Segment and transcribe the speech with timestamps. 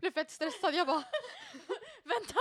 [0.00, 0.74] blev fett stressad.
[0.74, 1.04] Jag bara,
[2.04, 2.34] Vänta!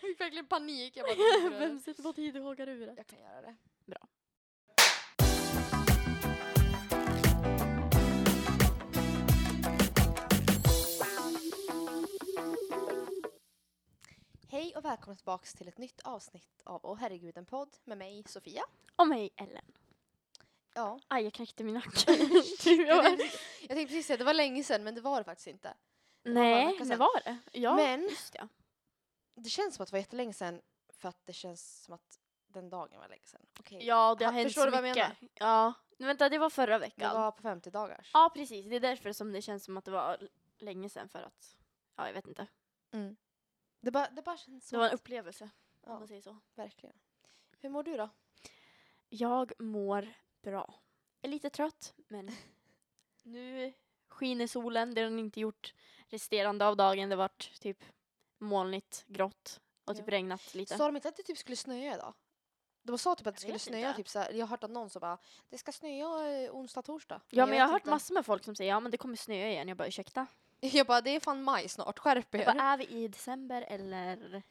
[0.00, 0.96] jag fick verkligen panik.
[0.96, 3.54] Jag bara, Vem sätter på tid och hågar ur jag kan göra det.
[3.84, 4.08] Bra.
[14.48, 18.24] Hej och välkomna tillbaka till ett nytt avsnitt av Åh herregud en podd med mig
[18.26, 18.62] Sofia.
[18.96, 19.64] Och mig Ellen.
[20.74, 21.00] Ja.
[21.08, 22.12] Aj, jag knäckte min nacke.
[22.66, 25.46] Jag tänkte, jag tänkte precis säga det var länge sedan men det var det faktiskt
[25.46, 25.74] inte.
[26.24, 27.38] Nej, det var det.
[27.52, 28.48] Ja, Men- just ja.
[29.34, 32.70] Det känns som att det var jättelänge sedan för att det känns som att den
[32.70, 33.46] dagen var länge sedan.
[33.60, 33.86] Okej.
[33.86, 35.20] Ja, det har Ha- hänt så du vad jag mycket.
[35.20, 35.30] menar?
[35.34, 37.14] Ja, men vänta, det var förra Det veckan.
[37.14, 38.10] var på 50 dagars.
[38.14, 38.66] Ja, precis.
[38.66, 41.56] Det är därför som det känns som att det var länge sedan för att,
[41.96, 42.46] ja, jag vet inte.
[42.92, 43.16] Mm.
[43.80, 46.36] Det, bara, det bara känns Det som var en upplevelse, om ja, man säger så.
[46.54, 46.96] verkligen.
[47.60, 48.08] Hur mår du då?
[49.08, 50.74] Jag mår bra.
[51.22, 52.30] Är lite trött, men
[53.22, 53.72] nu
[54.08, 54.94] skiner solen.
[54.94, 55.74] Det har den inte gjort
[56.10, 57.08] resterande av dagen.
[57.08, 57.84] Det varit typ
[58.38, 60.12] molnigt, grått och typ Ja.
[60.12, 60.76] regnat lite.
[60.76, 62.14] Sa de inte att det typ skulle snöa idag?
[62.82, 63.96] De sa typ att det Jag skulle snöa inte.
[63.96, 65.18] typ så här, jag har hört att någon som bara
[65.50, 67.20] det ska snöa eh, onsdag, torsdag.
[67.30, 67.90] Ja, men jag har hört inte.
[67.90, 69.68] massor med folk som säger ja men det kommer snöa igen.
[69.68, 70.26] Jag bara ursäkta.
[70.60, 72.46] Jag bara det är fan maj snart, skärp Jag er.
[72.46, 74.42] bara, är vi i december eller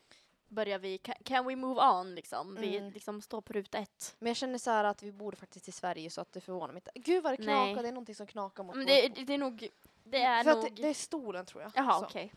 [0.48, 2.56] börjar vi, can, can we move on liksom?
[2.56, 2.92] Vi Mm.
[2.92, 4.16] liksom står på ruta ett.
[4.20, 6.74] Men jag känner så här att vi bor faktiskt i Sverige så att det förvånar
[6.74, 6.92] mig inte.
[6.96, 9.68] Gud vad det knakar, det är någonting som knakar mot Men det, det är nog,
[10.14, 11.72] det är För nog, att det, det är stolen tror jag.
[11.76, 12.34] jaha okej.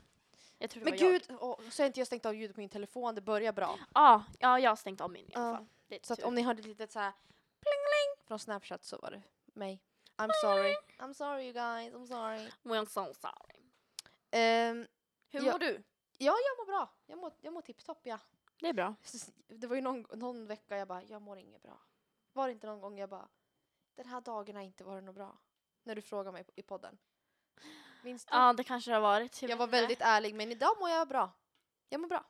[0.58, 1.12] Jag tror det Men var jag.
[1.28, 3.78] gud, åh, så har inte jag stängt av ljudet på min telefon, det börjar bra.
[3.94, 5.66] Ja, ja, jag har stängt av min i alla fall.
[5.88, 7.12] Det är Så att om ni hörde ett litet så här
[7.60, 9.82] pling från Snapchat så var det mig.
[10.16, 10.74] I'm sorry.
[10.98, 12.50] I'm sorry you guys, I'm sorry.
[12.62, 13.62] Well, so sorry.
[14.30, 14.86] Ehm,
[15.30, 15.52] Hur Ja.
[15.52, 15.82] mår du?
[16.18, 16.90] ja, jag mår bra.
[17.06, 18.18] Jag mår, jag mår tipptopp ja.
[18.60, 18.94] Det är bra.
[19.48, 21.78] Det var ju någon, någon vecka jag bara, jag mår inget bra.
[22.32, 23.28] Var det inte någon gång jag bara,
[23.94, 25.38] den här dagen har inte varit något bra?
[25.82, 26.98] När du frågade mig i podden.
[28.06, 28.34] Minns du?
[28.36, 29.42] Ja, det kanske det har varit.
[29.42, 29.76] jag vet var inte.
[29.80, 31.30] väldigt ärlig men idag mår jag bra.
[31.88, 32.24] Jag mår bra.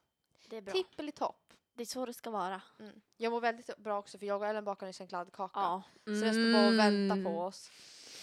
[0.49, 0.73] Det är bra.
[0.73, 1.53] Tippelitopp.
[1.75, 2.61] Det är så det ska vara.
[2.79, 3.01] Mm.
[3.17, 5.61] Jag mår väldigt bra också för jag och Ellen bakade nyss en kladdkaka.
[5.61, 5.83] Ja.
[6.05, 7.25] Så jag står bara och väntar Mm.
[7.25, 7.71] på oss.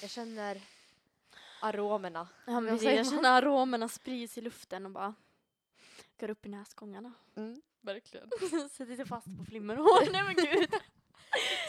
[0.01, 0.61] Jag känner
[1.61, 2.27] aromerna.
[2.45, 3.05] Ja, men jag man?
[3.05, 5.13] känner aromerna sprids i luften och bara
[6.19, 7.13] går upp i näsgångarna.
[7.81, 8.29] Verkligen.
[8.69, 10.11] Sätter sig fast på flimmerhår.
[10.11, 10.73] Nej men gud.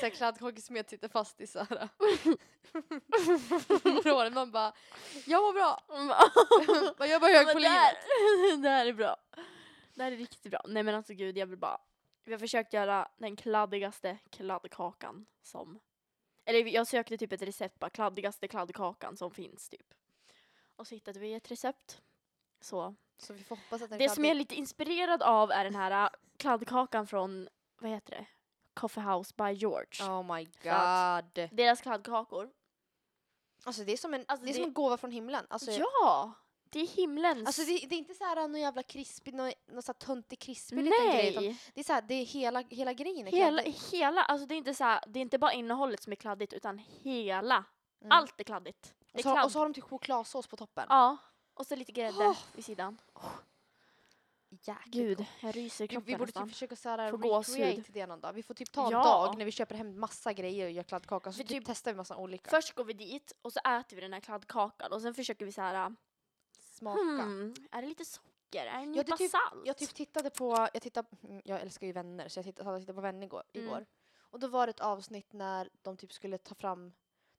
[0.00, 1.88] Så här kladdkakesmet sitter fast i så här.
[3.84, 4.34] Områden.
[4.34, 4.72] Man bara,
[5.26, 5.80] jag mår bra.
[7.08, 8.62] Jag var hög på det, livet.
[8.62, 9.16] det här är bra.
[9.94, 10.60] Det här är riktigt bra.
[10.69, 11.78] Nej men alltså gud jag vill bara.
[12.25, 15.81] Vi har försökt göra den kladdigaste kladdkakan som.
[16.44, 19.94] Eller jag sökte typ ett recept bara kladdigaste kladdkakan som finns typ.
[20.76, 22.00] Och så hittade vi ett recept.
[22.60, 25.50] Så Så vi får hoppas att den det som jag är kladdig- lite inspirerad av
[25.50, 27.48] är den här äh, kladdkakan från,
[27.78, 28.26] vad heter det?
[28.75, 30.09] Coffee House by George.
[30.11, 31.49] Oh my god.
[31.53, 32.51] Deras kladdkakor.
[33.65, 35.47] Alltså det är som en, Alltså, det är det- som en gåva från himlen.
[35.51, 36.33] Alltså, ja!
[36.71, 37.47] Det är himlens.
[37.47, 40.39] alltså det, det är inte så här någon jävla krispig, någon, någon så här töntig
[40.39, 41.59] krispig liten grej.
[41.75, 44.57] Det är så här, det är hela, hela grejen är Hela, hela, alltså det är
[44.57, 47.65] inte så här, det är inte bara innehållet som är kladdigt utan hela.
[48.01, 48.12] Mm.
[48.12, 48.95] Allt är kladdigt.
[48.99, 49.45] Det Och är så, kladd.
[49.45, 50.87] och så har de typ chokladsås på toppen.
[50.89, 51.17] Ja.
[51.55, 52.39] Och så lite grädde Oh.
[52.53, 52.99] vid sidan.
[54.66, 55.26] Jäkligt Gud, gott.
[55.42, 56.44] jag ryser i Vi, kroppen vi borde nästan.
[56.47, 57.56] typ försöka så här, Får gåshud.
[57.58, 58.32] recreate det någon dag.
[58.32, 59.04] Vi får typ ta en Ja.
[59.04, 61.32] dag när vi köper hem massa grejer och gör kladdkaka.
[61.32, 62.50] Så Vi typ typ- testar vi massa olika.
[62.50, 65.52] Först går vi dit och så äter vi den här kladdkakan och sen försöker vi
[65.52, 65.94] så här.
[66.60, 67.00] Smaka.
[67.00, 68.30] Hmm, är det lite socker?
[68.52, 69.62] Är det en Ja, det nypa typ- salt?
[69.66, 72.94] Jag typ tittade på, jag, tittade, mm, jag älskar ju vänner så jag tittade, tittade
[72.94, 73.66] på vänner igår, Mm.
[73.66, 73.86] igår.
[74.20, 76.92] Och då var det ett avsnitt när de typ skulle ta fram,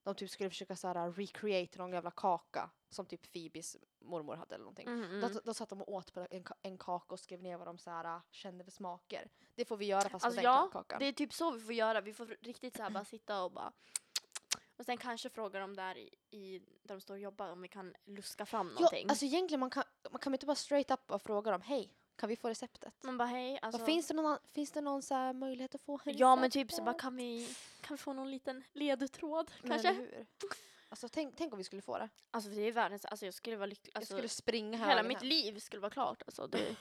[0.06, 4.54] de typ skulle försöka så här recreate någon jävla kaka som typ Phoebes mormor hade
[4.54, 4.88] eller någonting.
[4.88, 5.20] Mm, mm.
[5.32, 7.78] Då, då satt de och åt på en, en kaka och skrev ner vad de
[7.78, 9.30] så här, kände för smaker.
[9.54, 10.98] Det får vi göra fast Alltså med den ja, kladdkakan.
[10.98, 12.00] det är typ så vi får göra.
[12.00, 13.72] Vi får riktigt så här bara sitta och bara
[14.76, 17.68] och sen kanske fråga dem där i, i där de står och jobbar om vi
[17.68, 19.08] kan luska fram ja, någonting.
[19.08, 22.28] alltså egentligen man kan man kan inte bara straight up och fråga dem, hej, kan
[22.28, 22.94] vi få receptet?
[23.04, 23.80] Man bara hej, alltså.
[23.80, 26.82] Och finns det någon, finns det någon så möjlighet att få Ja men typ så
[26.82, 27.02] bara receptet?
[27.02, 27.48] kan vi,
[27.86, 29.88] kan få någon liten ledtråd Men kanske?
[29.88, 30.26] eller hur?
[30.88, 32.08] Alltså tänk, tänk om vi skulle få det.
[32.30, 35.02] Alltså det är världens, alltså jag skulle vara lycklig, alltså jag skulle springa här hela
[35.02, 35.26] mitt hem.
[35.26, 36.46] liv skulle vara klart alltså.
[36.46, 36.58] Det,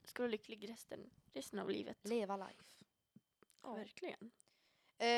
[0.00, 1.98] jag skulle vara lycklig resten, resten av livet.
[2.02, 2.64] Leva life.
[3.62, 3.74] Ja.
[3.74, 4.30] Verkligen.
[4.98, 5.08] Eh,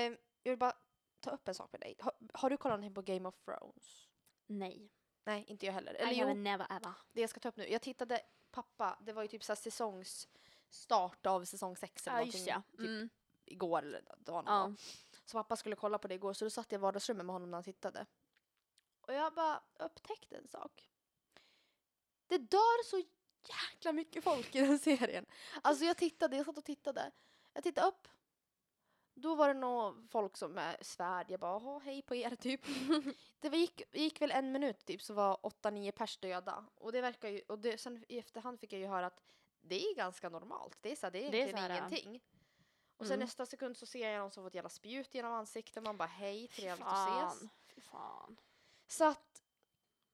[0.43, 0.73] jag vill bara
[1.21, 1.97] ta upp en sak med dig.
[1.99, 4.09] Har, har du kollat någonting på Game of Thrones?
[4.47, 4.91] Nej.
[5.25, 5.95] Nej, inte jag heller.
[5.95, 6.93] Eller I have jo, never ever.
[7.13, 7.69] det jag ska ta upp nu.
[7.69, 8.21] Jag tittade,
[8.51, 12.63] pappa, det var ju typ så här säsongsstart av säsong sex eller Ja någonting ja.
[12.71, 13.09] typ Mm.
[13.51, 14.53] Igår eller dagen Ja.
[14.69, 14.75] ja.
[15.25, 17.51] Så pappa skulle kolla på det igår så då satt jag i vardagsrummet med honom
[17.51, 18.07] när han tittade.
[19.01, 20.91] Och jag bara upptäckte en sak.
[22.27, 23.03] Det dör så
[23.49, 25.27] jäkla mycket folk i den serien.
[25.63, 27.11] Alltså jag tittade, jag satt och tittade.
[27.53, 28.09] Jag tittade upp.
[29.15, 31.31] Då var det nog folk som med svärd.
[31.31, 32.61] Jag bara, "Jaha, hej på er typ.
[33.41, 36.67] det gick, gick väl en minut typ så var åtta, nio pers döda.
[36.75, 39.23] Och det verkar ju, och det, sen i efterhand fick jag ju höra att
[39.61, 40.79] det är ganska normalt.
[40.81, 42.21] Det är, så här, det är Det är så här, ingenting.
[43.01, 43.25] Och sen Mm.
[43.25, 45.83] nästa sekund så ser jag någon som fått jävla spjut genom ansiktet.
[45.83, 47.41] Man bara, hej, trevligt att ses.
[47.41, 47.49] fan.
[47.75, 48.37] Fy fan.
[48.87, 49.43] Så att,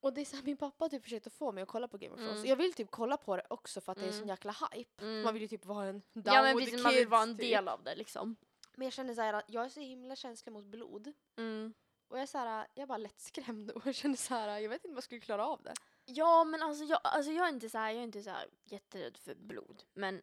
[0.01, 1.99] och det är så här, min pappa har typ att få mig att kolla på
[1.99, 2.37] Game of Thrones.
[2.37, 2.49] Mm.
[2.49, 4.29] Jag vill typ kolla på det också för att det är sån Mm.
[4.29, 5.05] jäkla hype.
[5.05, 5.23] Mm.
[5.23, 7.11] Man vill ju typ vara en down Ja men with the precis, man vill kids,
[7.11, 7.39] vara en typ.
[7.41, 8.37] del av det liksom.
[8.75, 11.13] Men jag känner så här att jag är så himla känslig mot blod.
[11.37, 11.75] Mm.
[12.09, 14.69] Och jag är så här, jag är bara lättskrämd och jag känner så här, jag
[14.69, 15.75] vet inte om jag skulle klara av det.
[16.05, 18.49] Ja men alltså jag, alltså jag är inte så här, jag är inte så här
[18.65, 19.83] jätterädd för blod.
[19.95, 20.23] Men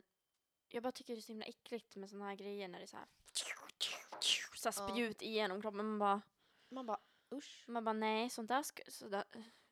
[0.73, 2.87] jag bara tycker det är så himla äckligt med såna här grejer när det är
[2.87, 3.05] så här,
[4.55, 4.87] så här Ja.
[4.93, 5.85] spjut igenom kroppen.
[5.85, 6.21] Man bara,
[6.69, 6.99] Man bara,
[7.33, 7.63] usch.
[7.67, 9.23] man bara nej sånt där, ska, så där,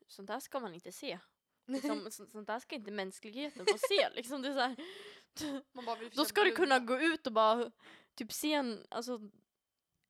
[0.06, 1.18] sånt där ska man inte se.
[1.66, 4.10] Liksom, så, sånt där ska inte mänskligheten få se.
[4.10, 4.76] Liksom, det är så här,
[5.72, 7.70] Man bara då ska du kunna gå ut och bara
[8.14, 9.20] typ se en, alltså,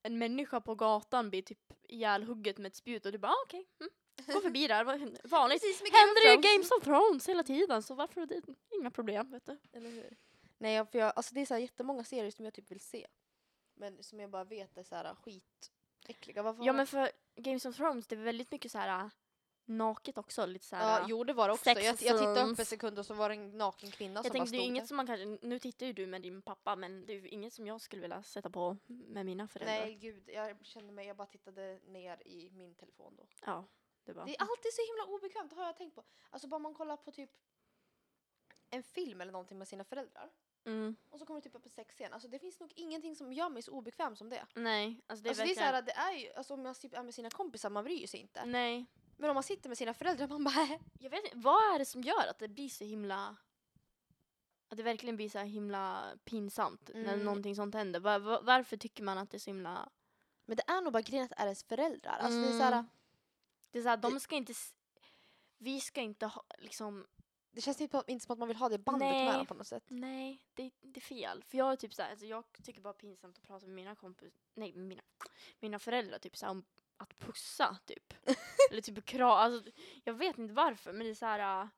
[0.02, 3.68] en människa på gatan bli typ ihjälhugget med ett spjut och du bara ah, okej,
[3.80, 3.90] mm,
[4.34, 4.84] gå förbi där,
[5.28, 5.62] vanligt.
[5.92, 6.52] Händer det i.
[6.52, 8.42] Games of Thrones hela tiden så varför det
[8.80, 9.58] inga problem vet du.
[9.72, 10.16] Eller hur?
[10.62, 12.80] Nej, jag- för jag, alltså det är så här jättemånga serier som jag typ vill
[12.80, 13.06] se.
[13.74, 16.42] Men som jag bara vet är så här skitäckliga.
[16.42, 19.10] Varför Ja men för Games of Thrones det är väldigt mycket så här äh,
[19.64, 21.00] naket också, lite så här.
[21.00, 21.64] Ja, jo det var det också.
[21.64, 24.24] sex Jag, jag tittade upp en sekund och så var det en naken kvinna jag
[24.24, 24.86] som bara tänkte det är stod inget där.
[24.88, 27.52] som man kanske, nu tittar ju du med din pappa men det är ju inget
[27.52, 29.78] som jag skulle vilja sätta på med mina föräldrar.
[29.86, 33.26] Nej gud, jag kände mig, jag bara tittade ner i min telefon då.
[33.46, 33.64] Ja,
[34.04, 34.24] det var.
[34.26, 36.04] Det är alltid så himla obekvämt, har jag tänkt på.
[36.30, 37.30] Alltså bara man kollar på typ
[38.70, 40.30] en film eller någonting med sina föräldrar.
[40.64, 42.12] Mm, Och så kommer det typ upp en sexscen.
[42.12, 44.46] Alltså det finns nog ingenting som gör mig så obekväm som det.
[44.54, 46.80] nej, alltså det är alltså det är så här, det är ju, alltså om jag
[46.80, 48.44] typ är med sina kompisar, man bryr sig inte.
[48.44, 48.86] nej,
[49.16, 51.84] Men om man sitter med sina föräldrar, man bara jag vet inte, vad är det
[51.84, 53.36] som gör att det blir så himla
[54.68, 57.24] att det verkligen blir så himla pinsamt när Mm.
[57.24, 58.00] någonting sånt händer.
[58.00, 59.88] Var, var, varför tycker man att det är så himla...
[60.44, 62.18] Men det är nog bara grejen att det är ens föräldrar.
[62.20, 62.86] Alltså det är så här, Mm.
[63.70, 64.52] Det är så här, de ska inte...
[65.58, 67.06] Vi ska inte ha liksom...
[67.52, 69.24] det känns inte, inte som att man vill ha det bandet Nej.
[69.26, 69.84] med dem på något sätt.
[69.88, 71.44] Nej, det, det är fel.
[71.48, 73.94] För jag är typ så här, alltså jag tycker bara pinsamt att prata med mina
[73.94, 75.02] kompis, nej mina,
[75.60, 76.64] mina föräldrar typ så här, om
[76.96, 78.14] att pussa typ.
[78.70, 79.70] Eller typ kram, alltså
[80.04, 81.62] jag vet inte varför men det är så här.
[81.62, 81.68] äh,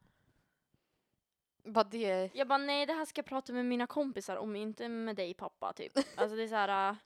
[1.65, 4.89] Bara det, jag bara nej det här ska jag prata med mina kompisar om, inte
[4.89, 5.93] med dig pappa typ.
[6.17, 6.91] Alltså det är så här.
[6.91, 6.97] äh,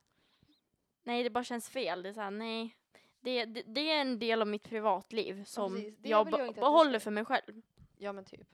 [1.03, 2.75] nej det bara känns fel, det är så här, nej.
[3.21, 5.75] Det, det, det är en del av mitt privatliv som.
[5.75, 7.63] Det jag jag behåller för mig själv.
[7.97, 8.49] ja men typ.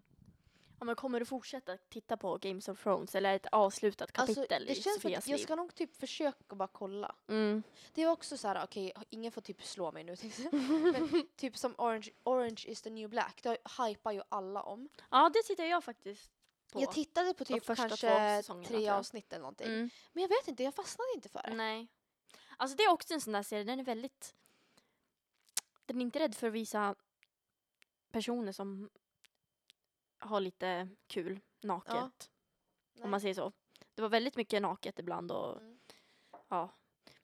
[0.85, 4.65] Ja, men kommer du fortsätta titta på Games of Thrones eller ett avslutat kapitel Alltså,
[4.67, 5.45] det i känns Sofias att jag liv?
[5.45, 7.15] ska nog typ försöka bara kolla.
[7.29, 7.63] Mm.
[7.95, 10.17] Det är också så här, okej, ingen får typ slå mig nu.
[10.21, 10.53] jag.
[10.93, 14.89] men typ som Orange, Orange is the new black, det hypar ju alla om.
[15.11, 16.31] Ja, det tittar jag faktiskt
[16.73, 16.83] på.
[16.83, 17.97] Jag tittade på typ kanske
[18.67, 19.67] tre avsnitt eller någonting.
[19.67, 19.91] mm.
[20.13, 21.55] Men jag vet inte, jag fastnade inte för det.
[21.55, 21.89] Nej.
[22.57, 24.35] Alltså det är också en sån där serie, den är väldigt...
[25.87, 26.95] Den är inte rädd för att visa
[28.11, 28.91] personer som
[30.25, 32.31] har lite kul naket.
[32.95, 33.05] Nej.
[33.05, 33.53] Om man säger så.
[33.95, 35.79] Det var väldigt mycket naket ibland och Mm.
[36.49, 36.69] ja.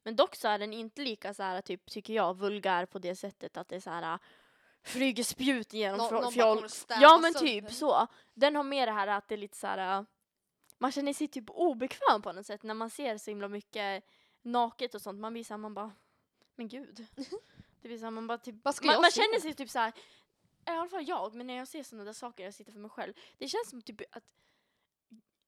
[0.03, 3.15] Men dock så är den inte lika så här typ, tycker jag, vulgär på det
[3.15, 4.19] sättet att det är så här
[4.83, 6.67] flyger spjut genom Nå- fjoll.
[6.89, 7.39] Ja men sönder.
[7.39, 8.07] typ så.
[8.33, 10.05] Den har mer det här att det är lite så här.
[10.77, 14.03] Man känner sig typ obekväm på något sätt när man ser så himla mycket
[14.41, 15.19] naket och sånt.
[15.19, 15.91] Man blir såhär, man bara,
[16.55, 17.05] men gud.
[17.81, 19.93] Det blir såhär, man bara typ, man, man känner sig typ så här.
[20.67, 22.89] I alla fall jag, men när jag ser sådana där saker, jag sitter för mig
[22.89, 23.13] själv.
[23.37, 24.23] Det känns som typ att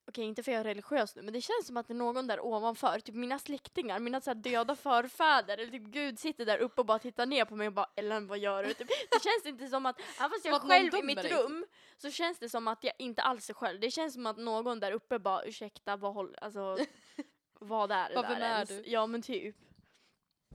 [0.07, 1.95] Okej, inte för att jag är religiös nu, men det känns som att det är
[1.95, 6.57] någon där ovanför, typ mina släktingar, mina så döda förfäder, eller typ Gud sitter där
[6.57, 8.73] uppe och bara tittar ner på mig och bara Ellen vad gör du?
[8.73, 11.65] Typ, det känns inte som att, även fast jag är själv i mitt dig, rum,
[11.97, 13.79] så känns det som att jag inte alls är själv.
[13.79, 16.77] Det känns som att någon där uppe bara ursäkta, vad håll, alltså
[17.59, 18.69] vad är det där är ens?
[18.69, 18.83] du?
[18.85, 19.55] Ja men typ.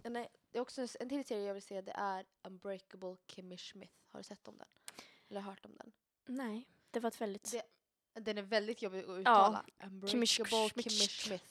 [0.03, 3.17] Ja, Nej, det är också en, en till serie jag vill se, det är Unbreakable
[3.27, 3.93] Kimmy Schmidt.
[4.07, 4.69] Har du sett om den?
[5.29, 5.93] Eller hört om den?
[6.27, 7.51] Nej, det var ett väldigt...
[7.53, 7.67] Det-
[8.21, 9.65] Den är väldigt jobbig att uttala.
[9.85, 10.93] Unbreakable Schmidt.
[10.93, 11.45] Kimmy Schmidt.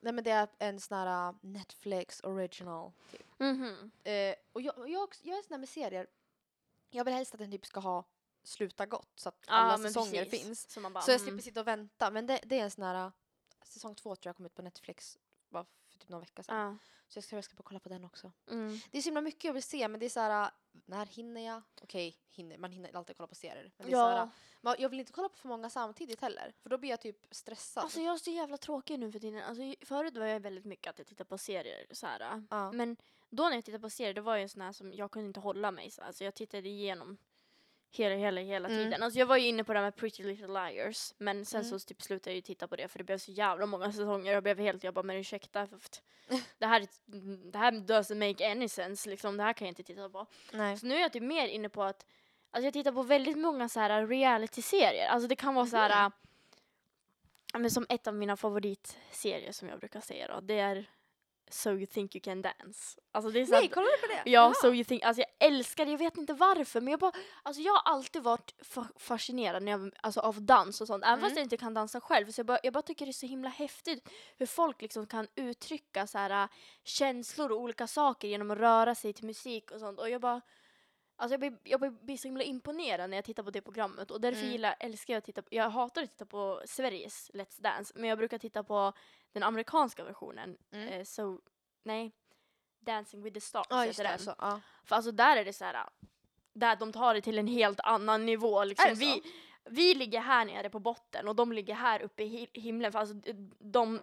[0.00, 3.26] Nej men det är en sån här uh, Netflix original typ.
[3.38, 3.90] Mhm.
[4.04, 6.06] Eh, och jag, jag, också- jag är sån här med serier,
[6.90, 8.04] jag vill helst att den typ ska ha
[8.42, 10.42] sluta gott så att alla Ja, säsonger precis.
[10.46, 10.70] finns.
[10.70, 11.28] Så bara, Så jag mm.
[11.28, 12.10] slipper sitta och vänta.
[12.10, 13.12] Men det, det är en sån här, uh,
[13.62, 15.66] säsong två tror jag kom ut på Netflix bara
[16.10, 16.58] någon vecka sedan.
[16.58, 16.76] Ja.
[17.08, 18.32] Så jag ska, jag ska bara kolla på den också.
[18.50, 18.80] Mm.
[18.90, 20.50] Det är så himla mycket jag vill se men det är så här, uh,
[20.86, 21.62] när hinner jag?
[21.82, 23.72] Okej, hinner, man hinner alltid kolla på serier.
[23.76, 24.28] Men det är så här, uh,
[24.60, 26.54] man, jag vill inte kolla på för många samtidigt heller.
[26.62, 27.82] För då blir jag typ stressad.
[27.84, 29.42] Alltså jag är så jävla tråkig nu för tiden.
[29.42, 32.46] Alltså, förut var jag väldigt mycket att jag tittade på serier så här.
[32.50, 32.72] ja.
[32.72, 32.96] Men
[33.30, 35.26] då när jag tittade på serier, då var jag en sån här som jag kunde
[35.26, 35.90] inte hålla mig.
[35.90, 37.18] Så, alltså jag tittade igenom
[37.92, 38.80] Hela, hela, hela Mm.
[38.84, 39.02] tiden.
[39.02, 41.14] Alltså jag var ju inne på det här med Pretty Little Liars.
[41.18, 41.78] Men sen Mm.
[41.78, 44.32] så typ slutade jag ju titta på det för det blev så jävla många säsonger.
[44.32, 45.68] Jag blev helt, jag bara men ursäkta.
[46.58, 49.36] Det här, är- det här doesn't make any sense liksom.
[49.36, 50.26] Det här kan jag inte titta på.
[50.52, 50.76] Nej.
[50.76, 52.06] Så nu är jag typ mer inne på att
[52.52, 55.06] Alltså jag tittar på väldigt många så här reality-serier.
[55.08, 56.12] Alltså det kan vara så här Mhm.
[57.52, 60.40] ja, men som ett av mina favoritserier som jag brukar säga då.
[60.40, 60.90] Det är
[61.54, 63.00] So You Think You Can Dance.
[63.12, 64.30] Alltså det är så Nej, kollar du på det?
[64.30, 64.54] Ja, Jaha.
[64.54, 67.62] so you think, alltså jag älskar det, jag vet inte varför men jag bara, alltså
[67.62, 71.30] jag har alltid varit fa- fascinerad när jag, alltså av dans och sånt, även fast
[71.30, 71.36] Mm.
[71.38, 72.30] jag inte kan dansa själv.
[72.30, 75.28] Så jag bara, jag bara tycker det är så himla häftigt hur folk liksom kan
[75.34, 76.48] uttrycka så här, äh,
[76.84, 79.98] känslor och olika saker genom att röra sig till musik och sånt.
[79.98, 80.40] Och jag bara,
[81.16, 84.20] alltså jag blir, jag blir så himla imponerad när jag tittar på det programmet och
[84.20, 84.52] därför Mm.
[84.52, 88.08] gillar, älskar jag att titta på, jag hatar att titta på Sveriges Let's Dance men
[88.08, 88.92] jag brukar titta på
[89.32, 90.56] den amerikanska versionen.
[90.72, 90.88] Mm.
[90.88, 91.38] Eh, so,
[91.84, 92.12] nej,
[92.80, 94.18] Dancing with the Stars just heter den.
[94.18, 94.60] Så, ja.
[94.84, 95.88] För alltså där är det så här,
[96.52, 98.64] där de tar det till en helt annan nivå.
[98.64, 98.86] Liksom.
[98.86, 99.00] Är det så?
[99.00, 99.22] Vi,
[99.64, 102.92] vi ligger här nere på botten och de ligger här uppe i hi- himlen.
[102.92, 103.14] För alltså,
[103.58, 104.00] de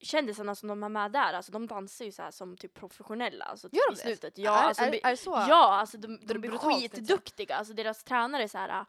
[0.00, 3.44] kändisarna som de har med där, alltså, de dansar ju så här som typ professionella.
[3.44, 4.02] Alltså, Gör de i det?
[4.02, 4.38] slutet.
[4.38, 5.30] Ja, är, alltså, är, är det så?
[5.30, 6.66] ja, alltså de, är de blir inte?
[6.66, 7.56] skitduktiga.
[7.56, 8.84] Alltså deras tränare är så här.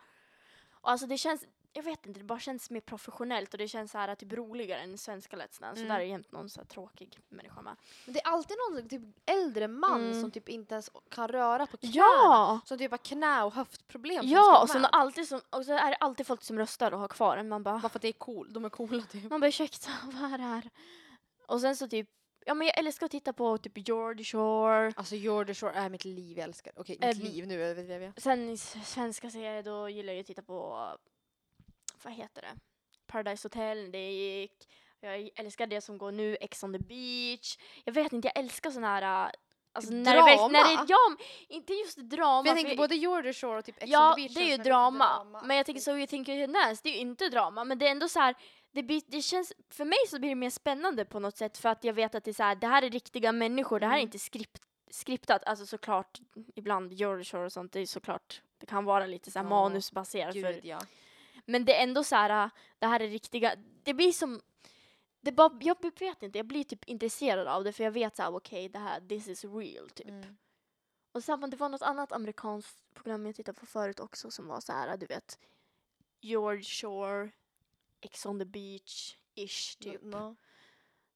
[0.71, 1.45] Och alltså det känns,
[1.75, 4.79] jag vet inte, det bara känns mer professionellt och det känns så här typ roligare
[4.81, 5.75] än svenska Let's Dance.
[5.75, 5.87] Så Mm.
[5.87, 7.75] där är jämt någon så här tråkig människa med.
[8.05, 10.21] Men det är alltid någon typ äldre man Mm.
[10.21, 11.93] som typ inte ens kan röra på knäna.
[11.95, 12.59] Ja!
[12.65, 14.19] Som typ har knä och höftproblem.
[14.23, 14.89] som Ja, och så, med.
[14.91, 17.49] alltid som, och så är det alltid folk som röstar och har kvar den.
[17.49, 18.53] Man bara, Bara för att det är cool.
[18.53, 19.29] De är coola typ.
[19.29, 20.69] man bara ursäkta, vad är det här?
[21.47, 22.09] Och sen så typ,
[22.45, 24.93] ja men jag älskar att titta på typ George Shore.
[24.95, 28.13] Alltså Jordy Shore är mitt liv, jag älskar Okej, mitt Ehm, liv nu.
[28.17, 30.87] Sen svenska serier då gillar jag att titta på,
[32.05, 32.59] vad heter det?
[33.07, 34.67] Paradise Hotel, det gick.
[34.99, 37.57] Jag älskar det som går nu, Ex on the beach.
[37.85, 39.31] Jag vet inte, jag älskar såna här
[39.73, 40.83] Alltså Typ när det, när drama?
[40.83, 40.97] det, ja,
[41.49, 42.43] inte just drama.
[42.43, 44.39] För jag för tänker både Jordy Shore och typ Ex on Ja, the beach det
[44.39, 45.41] är ju väldigt drama.
[45.43, 47.63] Men jag tänker Så You Can Dance, det är ju inte drama.
[47.63, 48.35] Men det är ändå så här,
[48.71, 51.69] det, blir, det känns, för mig så blir det mer spännande på något sätt för
[51.69, 53.93] att jag vet att det är så här, det här är riktiga människor, det här
[53.93, 54.07] är Mm.
[54.07, 55.43] inte skript, skriptat.
[55.45, 56.19] Alltså såklart,
[56.55, 59.49] ibland George Shore och sånt, det är såklart, det kan vara lite så här Ja,
[59.49, 60.33] manusbaserat.
[60.33, 60.79] För, Gud ja.
[61.45, 62.49] Men det är ändå så här,
[62.79, 64.41] det här är riktiga, det blir som
[65.21, 68.23] det bara, jag vet inte, jag blir typ intresserad av det för jag vet så
[68.23, 70.07] här, okej det här, this is real typ.
[70.07, 70.37] Mm.
[71.11, 74.59] Och samma, det var något annat amerikanskt program jag tittade på förut också som var
[74.59, 75.39] så här, du vet,
[76.21, 77.31] George Shore,
[78.01, 80.01] Ex on the beach, ish typ.
[80.01, 80.35] No.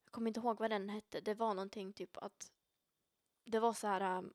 [0.04, 1.22] Jag kommer inte ihåg vad den hette.
[1.22, 2.52] Det var någonting typ att
[3.44, 4.34] det var så här um,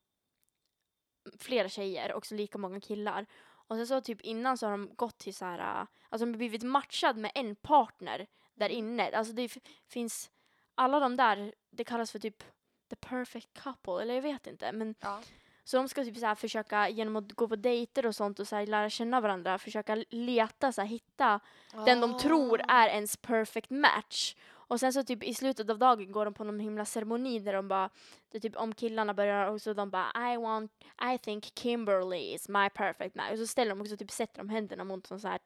[1.39, 3.27] flera tjejer och så lika många killar.
[3.67, 6.33] Och sen så typ innan så har de gått till så här, uh, alltså de
[6.33, 9.11] har blivit matchad med en partner där inne.
[9.17, 9.57] Alltså det
[9.89, 10.31] finns,
[10.75, 12.45] alla de där, det kallas för typ
[12.91, 14.73] the perfect couple, eller jag vet inte.
[14.73, 15.21] Men Ja.
[15.65, 18.49] så de ska typ så här försöka genom att gå på dejter och sånt och
[18.49, 21.41] så lära känna varandra, försöka leta, så här, hitta
[21.87, 22.73] den de tror Ah.
[22.73, 24.35] är ens perfect match.
[24.67, 27.53] Och sen så typ i slutet av dagen går de på någon himla ceremoni där
[27.53, 27.91] de bara,
[28.31, 30.73] det typ om killarna börjar och så de bara I want,
[31.15, 33.33] I think Kimberly is my perfect match.
[33.33, 35.39] Och så ställer de också typ sätter de händerna mot sån så här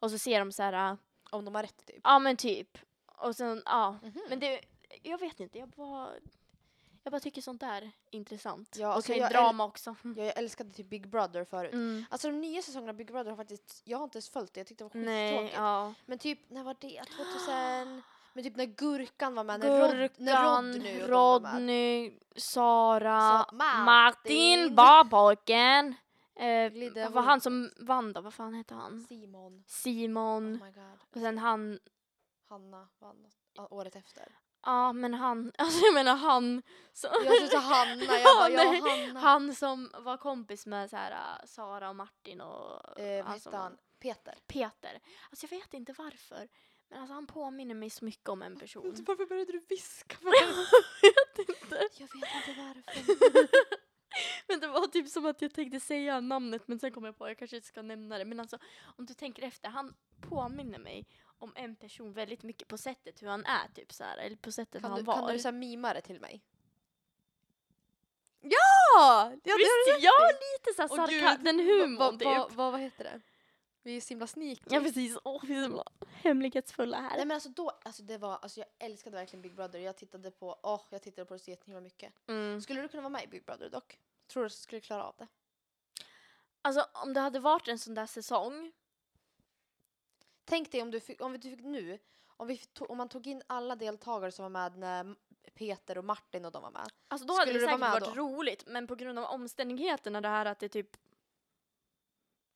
[0.00, 0.96] och så ser de så här, ja
[1.30, 2.00] Om de har rätt typ.
[2.02, 2.78] ah, men typ.
[3.06, 3.96] Och sen, ja.
[4.02, 4.20] Mhm.
[4.28, 4.60] Men det,
[5.02, 6.10] jag vet inte, jag bara,
[7.02, 8.76] jag bara tycker sånt där är intressant.
[8.78, 9.96] Ja, och alltså jag drama också.
[10.16, 11.72] Ja, jag älskade typ Big Brother förut.
[11.72, 12.04] Mm.
[12.10, 14.60] Alltså de nya säsongerna av Big Brother har faktiskt, jag har inte ens följt det,
[14.60, 15.54] jag tyckte det var skittråkigt.
[15.56, 15.94] ja.
[16.06, 17.02] Men typ, när var det?
[17.04, 18.02] 2000?
[18.34, 21.00] Men typ när Gurkan var med, när, Rod, när Gurkan, Rodney.
[21.06, 23.84] Rodney, Sara, Så, Martin.
[23.84, 25.94] Martin, barpojken.
[26.34, 28.20] Eh, Glidde vad var han som vann då?
[28.20, 29.06] Vad fan hette han?
[29.08, 29.56] Simon.
[29.56, 30.58] Oh Simon.
[30.58, 30.98] god.
[31.14, 31.78] Och sen han,
[32.48, 33.26] Hanna vann
[33.70, 34.28] året efter.
[34.64, 36.62] Ja men han, alltså jag menar han.
[36.92, 39.20] Så, Jag trodde Hanna, jag bara ja, Nej, Hanna.
[39.20, 43.32] han som var kompis med så här, äh, Sara och Martin och eh, vad han
[43.32, 43.76] hette som- han?
[44.00, 44.34] Peter.
[44.46, 45.00] Peter.
[45.30, 46.48] Alltså jag vet inte varför.
[46.88, 48.94] Men alltså han påminner mig så mycket om en person.
[49.06, 50.16] Varför började du viska?
[50.22, 50.46] jag
[51.10, 51.88] vet inte.
[51.98, 53.48] jag vet inte varför.
[54.48, 57.24] Men det var typ som att jag tänkte säga namnet men sen kom jag på
[57.24, 58.24] att jag kanske inte ska nämna det.
[58.24, 58.58] Men alltså
[58.98, 59.94] om du tänker efter, han
[60.28, 61.06] påminner mig
[61.42, 64.52] om en person väldigt mycket på sättet hur han är typ så här, eller på
[64.52, 65.14] sättet Kan han du, var.
[65.14, 66.42] kan du så här mima det till mig?
[68.40, 68.50] Ja!
[69.00, 72.22] ja det Visst, ja lite såhär Åh, sarka- gud, den humorn va- typ.
[72.24, 73.20] va- vad- vad heter det?
[73.82, 74.62] Vi är så himla sneaky.
[74.70, 77.16] Ja precis, åh vi är så himla hemlighetsfulla här.
[77.16, 79.78] Nej men alltså då, alltså det var, alltså jag älskade verkligen Big Brother.
[79.78, 82.12] Jag tittade på, åh jag tittade på det så jättehimla mycket.
[82.26, 82.60] mm.
[82.60, 83.98] Skulle du kunna vara med i Big Brother dock?
[84.26, 85.26] Tror du att du skulle klara av det?
[86.62, 88.72] Alltså om det hade varit en sån där säsong,
[90.44, 93.26] Tänk dig om du fick, om du fick nu, om, vi to, om man tog
[93.26, 95.14] in alla deltagare som var med när
[95.54, 96.88] Peter och Martin och de var med.
[97.08, 98.20] alltså då Skulle hade det säkert varit då?
[98.20, 100.96] roligt men på grund av omständigheterna det här att det typ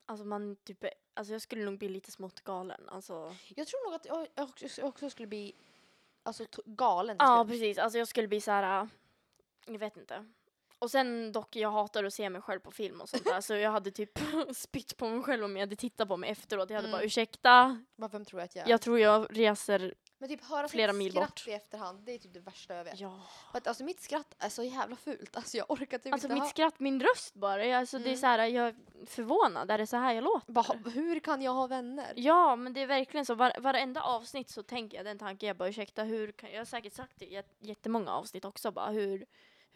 [0.09, 2.88] Alltså man typ, alltså jag skulle nog bli lite smått galen.
[2.88, 3.37] Alltså.
[3.49, 5.55] Jag tror nog att jag jag också, jag också skulle bli
[6.23, 7.16] alltså, galen.
[7.21, 8.83] Ja precis, alltså jag skulle bli så här.
[8.83, 8.88] äh,
[9.66, 10.26] jag vet inte.
[10.78, 13.40] Och sen dock, jag hatar att se mig själv på film och sånt där.
[13.40, 14.18] så jag hade typ
[14.56, 16.71] spytt på mig själv om jag hade tittat på mig efteråt.
[16.71, 17.06] Jag hade bara Mm.
[17.06, 18.71] ursäkta, Bara, Vem tror jag att jag är?
[18.71, 21.45] jag tror jag reser, Men typ höra flera sitt mil skratt bort.
[21.49, 23.00] i efterhand, det är typ det värsta jag vet.
[23.00, 23.21] ja.
[23.50, 25.37] För att, alltså mitt skratt är så jävla fult.
[25.37, 26.49] Alltså jag orkar typ Alltså inte mitt ha...
[26.50, 27.78] skratt, min röst bara.
[27.78, 28.21] Alltså, Det är Mm.
[28.21, 28.75] så här, jag är
[29.06, 30.52] förvånad, är det så här jag låter?
[30.52, 32.12] Bara, hur kan jag ha vänner?
[32.16, 33.35] Ja, men det är verkligen så.
[33.35, 35.47] Var, varenda avsnitt så tänker jag den tanken.
[35.47, 38.71] Jag bara ursäkta, hur kan, jag har säkert sagt det i jät- jättemånga avsnitt också.
[38.71, 39.26] Bara, hur,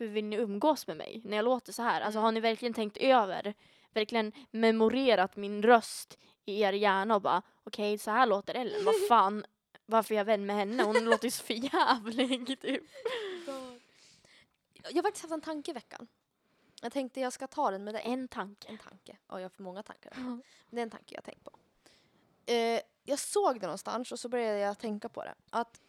[0.00, 2.00] hur vill ni umgås med mig när jag låter så här?
[2.00, 2.25] Alltså Mm.
[2.25, 3.54] har ni verkligen tänkt över,
[3.95, 8.85] verkligen memorerat min röst i er hjärna och bara okej, så här låter Ellen.
[8.85, 9.45] Vad fan,
[9.87, 10.83] varför är jag vän med henne?
[10.83, 12.83] Hon låter ju så förjävlig typ.
[14.83, 16.07] Jag har faktiskt haft en tanke i veckan.
[16.83, 18.02] Jag tänkte jag ska ta den med dig.
[18.04, 18.69] En tanke.
[18.69, 19.16] En tanke.
[19.28, 20.12] Ja, jag har för många tankar.
[20.16, 20.42] Mm.
[20.71, 21.50] Det är en tanke jag tänkt på.
[22.52, 25.35] Eh, jag såg det någonstans och så började jag tänka på det.
[25.50, 25.80] Att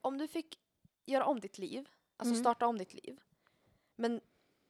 [0.00, 0.58] om du fick
[1.06, 2.44] göra om ditt liv, alltså Mm.
[2.44, 3.20] starta om ditt liv.
[3.96, 4.20] Men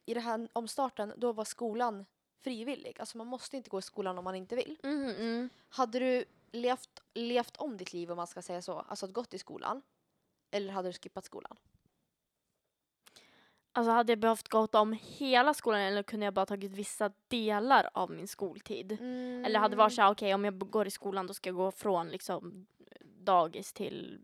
[0.05, 2.05] i den här omstarten, då var skolan
[2.43, 2.99] frivillig.
[2.99, 4.77] Alltså man måste inte gå i skolan om man inte vill.
[4.83, 5.49] Mm, mm.
[5.69, 9.37] Hade du levt, levt om ditt liv om man ska säga så, alltså gått i
[9.37, 9.81] skolan?
[10.51, 11.57] Eller hade du skippat skolan?
[13.71, 17.89] Alltså hade jag behövt gå om hela skolan eller kunde jag bara tagit vissa delar
[17.93, 18.91] av min skoltid?
[19.45, 21.55] Eller hade det varit så här, okej om jag går i skolan då ska jag
[21.55, 22.67] gå från liksom
[23.01, 24.19] dagis till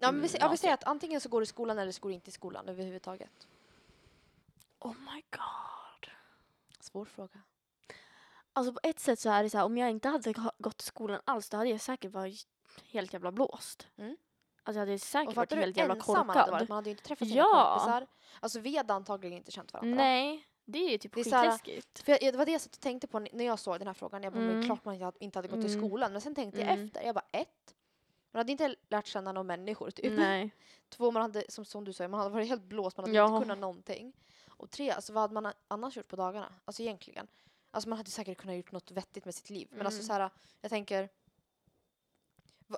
[0.00, 2.00] Ja, men vi, ja, vi säger att antingen så går du i skolan eller så
[2.00, 3.46] går du inte i skolan överhuvudtaget.
[4.80, 6.10] Oh my god.
[6.80, 7.40] Svår fråga.
[8.52, 10.82] Alltså på ett sätt så är det så här, om jag inte hade ha- gått
[10.82, 12.46] i skolan alls då hade jag säkert varit
[12.84, 13.88] helt jävla blåst.
[13.98, 14.16] Mm.
[14.62, 16.50] Alltså jag hade säkert varit helt jävla korkad.
[16.50, 16.68] varit?
[16.68, 17.74] Man hade ju inte träffat sina Ja.
[17.78, 18.06] kompisar.
[18.40, 19.94] Alltså vi hade antagligen inte känt varandra.
[19.96, 21.98] Nej, det är ju typ Det är skitläskigt.
[22.02, 23.94] För jag, det var det jag satt och tänkte på när jag såg den här
[23.94, 24.22] frågan.
[24.22, 24.64] Jag bara, men Mm.
[24.66, 25.78] klart man inte hade- gått Mm.
[25.78, 26.12] skolan.
[26.12, 26.86] Men sen tänkte jag Mm.
[26.86, 27.02] efter.
[27.02, 27.74] Jag bara, ett.
[28.32, 30.12] Man hade inte lärt känna några människor typ.
[30.12, 30.50] Nej.
[30.88, 32.96] Två, man hade, som, som du sa, man hade varit helt blåst.
[32.96, 33.26] Man hade Ja.
[33.36, 34.12] inte kunnat någonting.
[34.60, 36.52] Och tre, alltså vad hade man annars gjort på dagarna?
[36.64, 37.26] Alltså egentligen.
[37.70, 39.68] Alltså man hade säkert kunnat gjort något vettigt med sitt liv.
[39.70, 40.06] Men alltså Mm.
[40.06, 41.08] så här, jag tänker.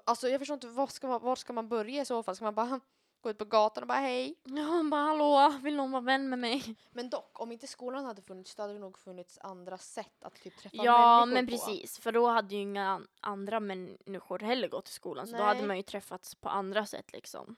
[0.05, 2.37] Alltså jag förstår inte, var ska, man, var ska man börja i så fall?
[2.37, 2.81] Ska man bara
[3.21, 4.35] gå ut på gatan och bara hej?
[4.45, 6.77] Ja, bara hallå, vill någon vara vän med mig?
[6.91, 10.35] Men dock, om inte skolan hade funnits så hade det nog funnits andra sätt att
[10.35, 11.51] typ träffa Ja, människor men på.
[11.67, 11.99] precis.
[11.99, 15.27] För då hade ju inga an- andra människor heller gått i skolan.
[15.27, 15.67] Så då hade Nej.
[15.69, 17.57] man ju träffats på andra sätt liksom.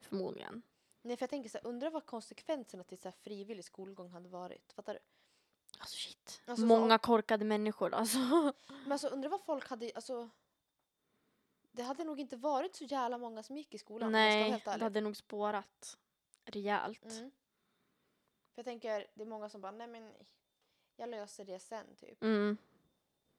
[0.00, 0.62] Förmodligen.
[1.02, 4.28] Nej, för jag tänker så här, undrar vad konsekvenserna till så här frivillig skolgång hade
[4.28, 4.72] varit.
[4.72, 5.00] Fattar du?
[5.78, 6.42] Alltså shit.
[6.46, 8.18] Alltså, så Många korkade människor alltså.
[8.82, 10.30] Men alltså undrar vad folk hade, alltså.
[11.72, 15.00] Det hade nog inte varit så jävla många som gick i skolan Nej, det hade
[15.00, 15.98] nog spårat
[16.44, 17.04] rejält.
[17.04, 17.30] Mm.
[18.54, 20.12] För jag tänker, det är många som bara, nej men
[20.96, 22.22] jag löser det sen typ.
[22.22, 22.56] Mm.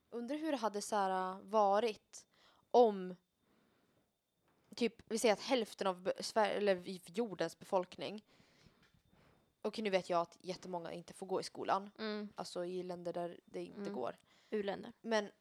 [0.10, 2.26] Undrar hur det hade så här, varit
[2.71, 3.15] om
[4.75, 6.84] typ, vi säger att hälften av be- Sver- eller
[7.17, 8.23] jordens befolkning
[9.62, 12.29] och nu vet jag att jättemånga inte får gå i skolan, Mm.
[12.36, 13.93] alltså i länder där det inte Mm.
[13.93, 14.17] går.
[14.49, 14.91] U-länder.
[15.01, 15.31] Men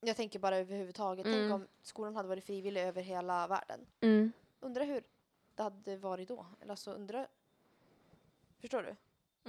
[0.00, 1.52] jag tänker bara överhuvudtaget, tänk Mm.
[1.52, 3.86] om skolan hade varit frivillig över hela världen.
[4.00, 4.32] Mm.
[4.60, 5.04] Undrar hur
[5.54, 6.46] det hade varit då?
[6.60, 7.28] Eller alltså undrar...
[8.58, 8.96] Förstår du?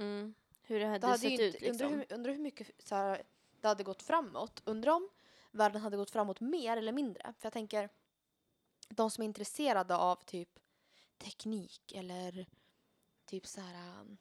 [0.02, 0.34] Mm.
[0.62, 1.98] Hur det hade, Det hade sett ju ut inte, undrar, liksom.
[2.08, 3.22] hur, undrar hur mycket så här,
[3.60, 4.62] det hade gått framåt.
[4.64, 5.08] Undrar om
[5.50, 7.22] världen hade gått framåt mer eller mindre.
[7.38, 7.88] För jag tänker,
[8.96, 10.58] de som är intresserade av typ
[11.18, 12.46] teknik eller
[13.26, 14.16] typ så här um,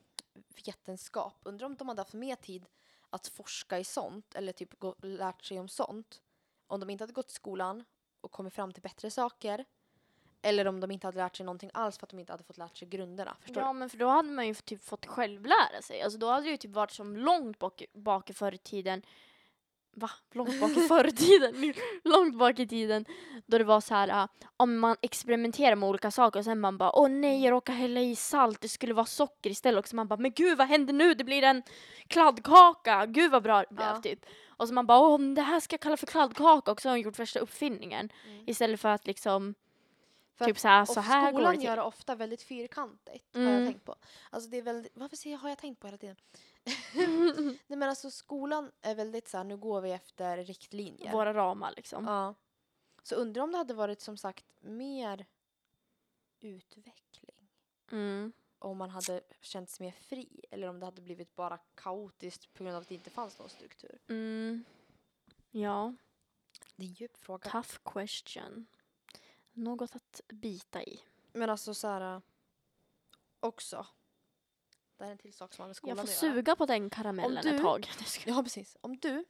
[0.66, 1.36] vetenskap.
[1.44, 2.66] Undrar om de hade haft mer tid
[3.10, 6.22] att forska i sånt eller typ gå, lärt sig om sånt.
[6.68, 7.84] Om de inte hade gått i skolan
[8.22, 9.66] och kommit fram till bättre saker.
[10.42, 12.58] Eller om de inte hade lärt sig någonting alls för att de inte hade fått
[12.58, 13.38] lärt sig grunderna.
[13.42, 16.02] Förstår Ja men för då hade man ju typ fått självlära sig.
[16.02, 19.02] Alltså då hade det ju typ varit som långt bak, bak i förr i tiden.
[19.94, 20.10] Va?
[20.32, 21.74] Långt bak i förr i tiden?
[22.04, 23.06] långt bak i tiden.
[23.46, 24.26] Då det var så här, äh,
[24.58, 28.00] om man experimenterar med olika saker och sen man bara åh nej jag råkar hälla
[28.00, 29.80] i salt, det skulle vara socker istället.
[29.80, 31.14] Och så man bara men gud vad händer nu?
[31.14, 31.64] Det blir en
[32.08, 34.02] kladdkaka, gud vad bra det blev Ja.
[34.02, 34.26] typ.
[34.48, 36.94] Och så man bara åh det här ska jag kalla för kladdkaka och så har
[36.94, 38.10] hon gjort värsta uppfinningen.
[38.28, 38.44] Mm.
[38.48, 39.56] Istället för att liksom
[40.38, 41.66] För typ så här, så här går det skolan till.
[41.66, 43.54] gör det ofta väldigt fyrkantigt, har Mm.
[43.54, 43.96] jag tänkt på.
[44.30, 46.16] Alltså det är väldigt, varför har jag tänkt på hela tiden?
[46.94, 51.12] Nej men alltså skolan är väldigt så här, nu går vi efter riktlinjer.
[51.12, 52.06] Våra ramar liksom.
[52.06, 52.36] Ja.
[53.04, 55.26] Så undrar om det hade varit som sagt mer
[56.40, 57.50] utveckling.
[57.92, 58.32] Mm.
[58.60, 60.46] Om man hade känts mer fri.
[60.52, 63.50] Eller om det hade blivit bara kaotiskt på grund av att det inte fanns någon
[63.50, 64.00] struktur.
[64.08, 64.64] Mm.
[65.52, 65.96] Ja,
[66.76, 67.52] Det är en djup fråga.
[67.52, 68.66] tough question.
[69.54, 71.02] Något att bita i.
[71.34, 72.22] Men alltså så här äh,
[73.40, 73.88] också.
[75.02, 76.34] Det här är en till sak som har med skolan Jag får att göra.
[76.34, 77.90] suga på den karamellen du- ett tag.
[78.26, 78.78] Ja precis.
[78.82, 79.26] Om du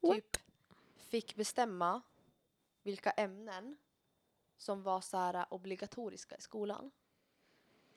[0.00, 0.36] typ
[1.08, 2.00] fick bestämma
[2.82, 3.76] vilka ämnen
[4.58, 6.90] som var så här obligatoriska i skolan.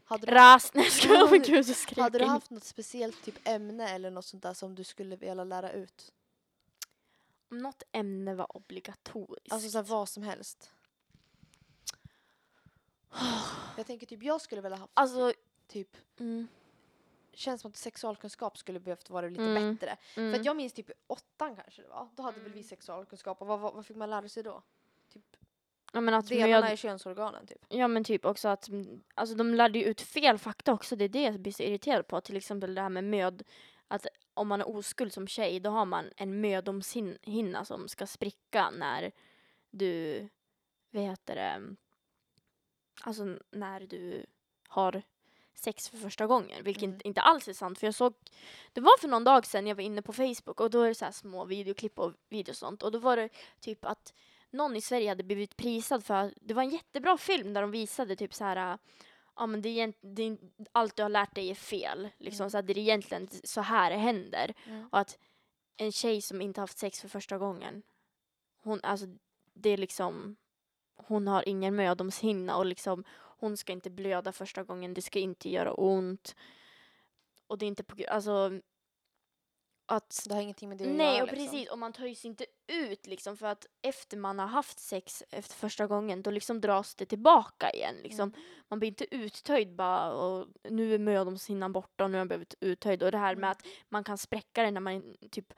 [0.03, 0.73] Hade du, Ras!
[0.73, 3.89] Nej jag skojar, Ja, men gud så skriker hade du haft något speciellt typ ämne
[3.89, 6.13] eller något sånt där som du skulle vilja lära ut?
[7.51, 9.51] Om något ämne var obligatoriskt.
[9.53, 10.71] Alltså så här, vad som helst.
[13.77, 15.33] Jag tänker typ jag skulle vilja haft Alltså,
[15.67, 16.47] typ mm,
[17.35, 19.73] känns som att sexualkunskap skulle behövt vara lite Mm.
[19.75, 19.97] bättre.
[20.17, 20.31] mm.
[20.33, 22.09] För att jag minns typ i åttan kanske det var.
[22.15, 22.63] Då hade väl vi Mm.
[22.63, 24.63] sexualkunskap och vad, vad, vad fick man lära sig då?
[25.13, 25.35] Typ
[25.93, 27.65] ja, men att delarna möd- i könsorganen typ.
[27.69, 30.95] Ja men typ också att mm, alltså de lärde ju ut fel fakta också.
[30.95, 32.21] Det är det jag blir så irriterad på.
[32.21, 33.43] Till exempel det här med möd.
[33.87, 38.69] Att om man är oskuld som tjej då har man en mödomshinna som ska spricka
[38.69, 39.11] när
[39.69, 40.27] du,
[40.89, 41.75] vad heter det,
[43.01, 44.25] alltså när du
[44.67, 45.01] har
[45.55, 46.63] sex för första gången.
[46.63, 46.99] Vilket Mm.
[47.03, 47.79] inte- alls är sant.
[47.79, 48.13] För jag såg,
[48.73, 50.95] det var för någon dag sedan jag var inne på Facebook och då är det
[50.95, 52.83] så här små videoklipp och video och sånt.
[52.83, 54.13] Och då var det typ att
[54.49, 57.71] någon i Sverige hade blivit prisad för att det var en jättebra film där de
[57.71, 58.77] visade typ så här
[59.35, 60.37] ja men det är, det är,
[60.71, 62.09] allt du har lärt dig är fel.
[62.17, 62.49] Liksom Mm.
[62.49, 64.53] så att det är egentligen så här det händer.
[64.65, 64.87] Mm.
[64.91, 65.17] Och att
[65.77, 67.83] en tjej som inte haft sex för första gången,
[68.63, 69.05] hon, alltså
[69.53, 70.35] det är liksom,
[70.95, 73.03] hon har ingen mödomshinna och liksom
[73.37, 76.35] hon ska inte blöda första gången, det ska inte göra ont.
[77.47, 78.59] Och det är inte på alltså
[79.87, 81.47] att Det har ingenting med det att Nej, göra och liksom.
[81.51, 81.69] precis.
[81.69, 85.87] Och man töjs inte ut liksom för att efter man har haft sex efter första
[85.87, 87.95] gången då liksom dras det tillbaka igen.
[88.03, 88.29] Liksom.
[88.29, 88.41] Mm.
[88.67, 92.55] Man blir inte uttöjd bara och nu är mödomshinnan borta och nu har jag blivit
[92.59, 93.03] uttöjd.
[93.03, 93.51] Och det här med Mm.
[93.51, 95.53] att man kan spräcka det när man typ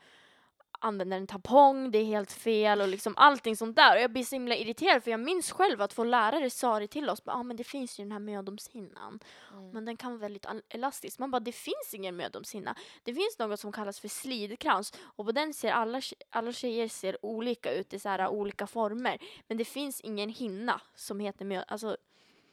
[0.78, 3.96] använder en tampong, det är helt fel och liksom allting sånt där.
[3.96, 6.86] Och jag blir så himla irriterad för jag minns själv att vår lärare sa det
[6.88, 7.22] till oss.
[7.24, 9.20] Ja ah, men det finns ju den här mödomshinnan.
[9.52, 9.70] Mm.
[9.70, 11.18] Men den kan vara väldigt elastisk.
[11.18, 12.76] Man bara, det finns ingen mödomshinna.
[13.02, 17.24] Det finns något som kallas för slidkrans och på den ser alla, alla tjejer ser
[17.24, 19.18] olika ut i så här olika former.
[19.48, 21.64] Men det finns ingen hinna som heter möd...
[21.68, 21.96] Alltså,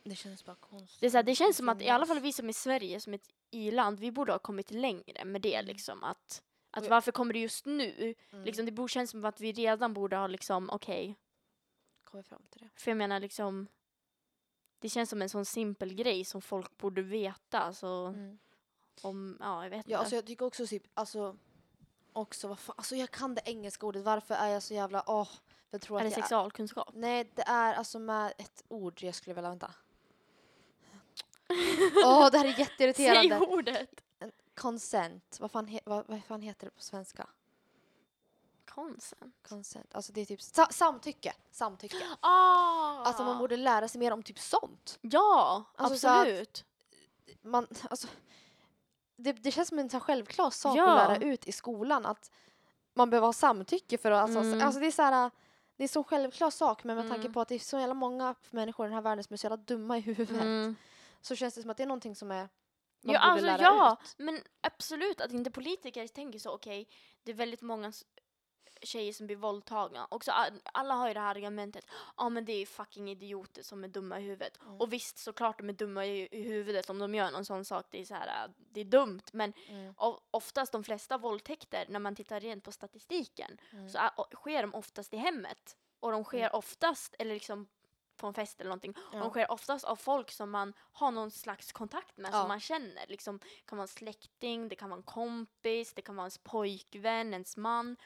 [0.04, 1.00] Det känns bara konstigt.
[1.00, 2.54] det, är så här, det känns som att i alla fall vi som är i
[2.54, 5.66] Sverige, som ett i-land, vi borde ha kommit längre med det Mm.
[5.66, 6.04] liksom.
[6.04, 6.42] Att,
[6.76, 8.16] att Och- varför kommer det just nu?
[8.32, 8.46] Mm.
[8.46, 11.16] Liksom, det känns som att vi redan borde ha liksom, okej.
[12.04, 12.70] Kommer fram till det.
[12.82, 13.68] För jag menar liksom,
[14.80, 17.60] det känns som en sån simpel grej som folk borde veta.
[17.60, 18.38] Alltså, Mm.
[19.02, 19.92] om, ja jag vet inte.
[19.92, 21.38] Ja, alltså jag tycker också typ, alltså
[22.14, 25.30] också vad fan, alltså jag kan det engelska ordet, varför är jag så jävla, åh,
[25.70, 26.90] jag tror är det att jag sexualkunskap?
[26.94, 29.72] Nej, det är alltså med ett ord jag skulle vilja vänta.
[32.06, 33.40] Åh, det här är Säg jätteirriterande.
[33.40, 34.02] ordet!
[34.56, 37.28] Consent, vad fan, vad, vad fan heter det på svenska?
[38.66, 39.36] Consent.
[39.48, 41.96] Consent, alltså det är typ sa, samtycke, samtycke.
[42.20, 43.04] Ah!
[43.04, 44.98] Alltså man borde lära sig mer om typ sånt.
[45.02, 46.66] Ja, Alltså absolut.
[47.42, 48.08] Man, alltså,
[49.16, 50.90] det, det känns som en så självklar sak Ja.
[51.00, 52.32] att lära ut i skolan att
[52.94, 54.62] man behöver ha samtycke för att, alltså, Mm.
[54.62, 55.32] alltså det är så här,
[55.76, 57.34] det är så självklar sak men med tanke Mm.
[57.34, 59.46] på att det är så jävla många människor i den här världen som är så
[59.46, 60.76] jävla dumma i huvudet Mm.
[61.22, 62.50] så känns det som att det är någonting som är
[63.06, 64.16] man Ja, borde alltså lära ja, ut.
[64.18, 66.88] men absolut att inte politiker tänker så, okej,
[67.24, 67.92] det är väldigt många
[68.82, 70.08] tjejer som blir våldtagna.
[70.12, 71.86] Också, a- alla har ju det här argumentet,
[72.18, 74.60] ja men det är fucking idioter som är dumma i huvudet.
[74.62, 74.82] Mm.
[74.82, 77.86] Och visst, såklart de är dumma i, i huvudet om de gör någon sån sak,
[77.90, 79.22] det är så här, äh, det är dumt.
[79.34, 79.94] Men Mm.
[80.32, 83.90] oftast de flesta våldtäkter, när man tittar rent på statistiken, Mm.
[83.90, 84.00] så
[84.36, 85.78] sker de oftast i hemmet.
[86.00, 86.52] Och de sker Mm.
[86.54, 87.68] oftast, eller liksom
[88.18, 89.20] på en fest eller någonting, Ja.
[89.20, 92.40] de sker oftast av folk som man har någon slags kontakt med, Ja.
[92.40, 93.08] som man känner.
[93.08, 96.38] Liksom, det kan vara en släkting, det kan vara en kompis, det kan vara ens
[96.38, 97.98] pojkvän, ens man.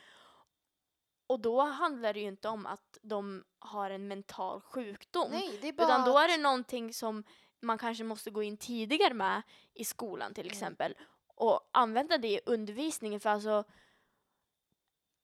[1.27, 5.31] Och då handlar det ju inte om att de har en mental sjukdom.
[5.31, 7.23] Nej, bara Utan då är det någonting som
[7.61, 9.41] man kanske måste gå in tidigare med
[9.73, 10.51] i skolan till Mm.
[10.51, 10.95] exempel.
[11.35, 13.63] Och använda det i undervisningen för alltså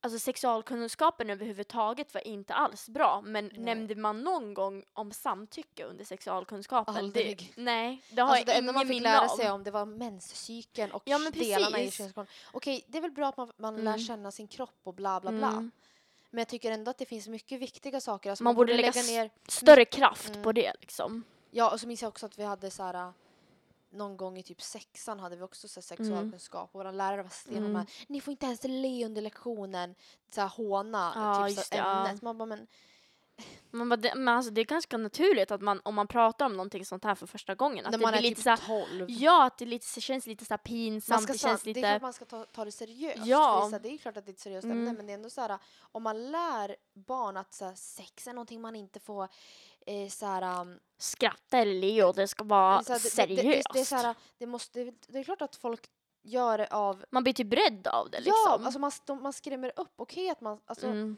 [0.06, 3.58] Alltså sexualkunskapen överhuvudtaget var inte alls bra men Nej.
[3.60, 6.96] nämnde man någon gång om samtycke under sexualkunskapen?
[6.96, 7.52] Aldrig.
[7.56, 9.36] Det, nej, det har Alltså jag det enda ingen man fick minne lära av.
[9.36, 12.28] sig om det var menscykeln och Ja, delarna i könsorganen.
[12.52, 13.98] Okej, det är väl bra att man, man lär Mm.
[13.98, 15.48] känna sin kropp och bla bla bla.
[15.48, 15.70] Mm.
[16.30, 18.30] Men jag tycker ändå att det finns mycket viktiga saker.
[18.30, 20.42] Alltså Man borde lägga lägga ner Större kraft Mm.
[20.42, 21.24] på det liksom.
[21.50, 23.12] Ja, och så minns jag också att vi hade så här
[23.96, 27.30] någon gång i typ sexan hade vi också så här sexualkunskap och vår lärare var
[27.30, 27.86] stenhård Mm.
[28.08, 29.94] ni får inte ens le under lektionen.
[30.34, 32.22] Så här håna Ja, typ så ämnet.
[32.22, 32.66] Man bara, men
[33.70, 36.52] Man bara, det, men alltså, det är ganska naturligt att man, om man pratar om
[36.52, 38.50] någonting sånt här för första gången, att när det man blir är lite typ så
[38.50, 39.06] här, 12.
[39.08, 41.70] Ja, att det lite, känns lite så här man pinsamt, ska det sa- känns Det
[41.70, 41.88] är lite...
[41.88, 43.26] klart man ska ta, ta det seriöst.
[43.26, 43.60] Ja.
[43.60, 44.78] Det, är så här, det är klart att det är ett seriöst Mm.
[44.78, 48.26] ämne men det är ändå så här om man lär barn att så här, sex
[48.26, 49.28] är någonting man inte får
[49.86, 53.42] eh, så här, um, Skratta eller le och det ska vara så här, det, seriöst.
[53.42, 55.86] det, det, det, är så här, det, måste, det är klart att folk
[56.22, 57.04] gör det av...
[57.10, 58.64] Man blir typ rädd av det Ja, liksom.
[58.66, 59.92] alltså man, de, man skrämmer upp.
[59.96, 60.60] Okej att man...
[60.66, 61.16] Alltså, mm,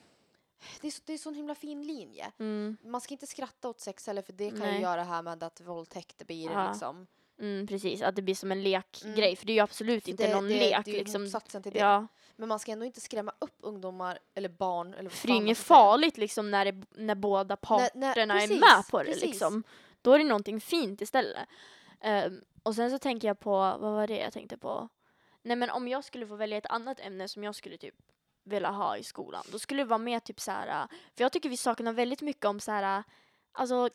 [0.80, 2.32] det, är så, det är så en himla fin linje.
[2.38, 4.74] mm, Man ska inte skratta åt sex heller för det kan Nej.
[4.74, 6.68] ju göra det här med att våldtäkt blir Ja.
[6.70, 7.06] liksom.
[7.40, 9.14] mm, precis, att det blir som en lekgrej.
[9.24, 9.36] Mm.
[9.36, 11.22] För det är ju absolut inte det, någon det, lek det är ju liksom.
[11.22, 11.78] motsatsen till det.
[11.78, 14.94] Ja, Men man ska ändå inte skrämma upp ungdomar eller barn.
[14.94, 18.40] Eller för det är inget farligt liksom när, det, när båda När- när- parterna är
[18.40, 19.22] precis, med på det precis.
[19.22, 19.62] liksom.
[20.02, 21.48] Då är det någonting fint istället.
[22.00, 24.88] Ehm, och sen så tänker jag på, vad var det jag tänkte på?
[25.42, 27.94] Nej men om jag skulle få välja ett annat ämne som jag skulle typ
[28.48, 30.86] vilja ha i skolan, då skulle det vara mer typ så här.
[31.16, 33.02] för jag tycker vi saknar väldigt mycket om så här,
[33.52, 33.88] alltså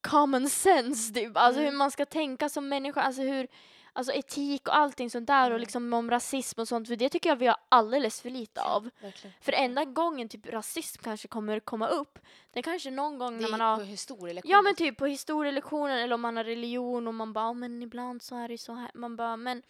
[0.00, 1.72] common sense typ, alltså Mm.
[1.72, 3.48] hur man ska tänka som människa, alltså hur,
[3.92, 5.60] alltså etik och allting sånt där och Mm.
[5.60, 8.90] liksom om rasism och sånt, för det tycker jag vi har alldeles för lite av.
[9.00, 9.34] Verkligen.
[9.40, 12.18] För enda gången typ rasism kanske kommer komma upp,
[12.52, 14.52] det är kanske någon gång Det när är man på har historielektionen.
[14.56, 17.82] Ja men typ på historielektionen eller om man har religion och man bara, "Ja, men
[17.82, 18.90] ibland så är det så här.
[18.94, 19.62] Man bara, men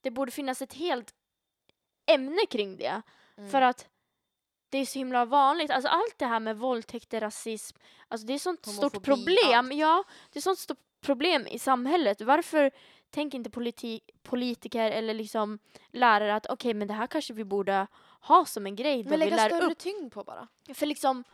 [0.00, 1.14] det borde finnas ett helt
[2.14, 3.02] ämne kring det.
[3.36, 3.50] Mm.
[3.50, 3.88] För att
[4.70, 5.70] det är så himla vanligt.
[5.70, 7.76] Alltså allt det här med våldtäkter, rasism,
[8.08, 9.54] alltså det är sånt stort Homofobi, problem.
[9.66, 9.74] allt.
[9.74, 12.20] Ja, det är sånt stort problem i samhället.
[12.20, 12.70] Varför
[13.10, 15.58] tänker inte politi- politiker eller liksom
[15.90, 17.86] lärare att okej, men det här kanske vi borde
[18.20, 20.48] ha som en grej Men lägga lär större upp tyngd på bara.
[20.74, 21.24] för liksom,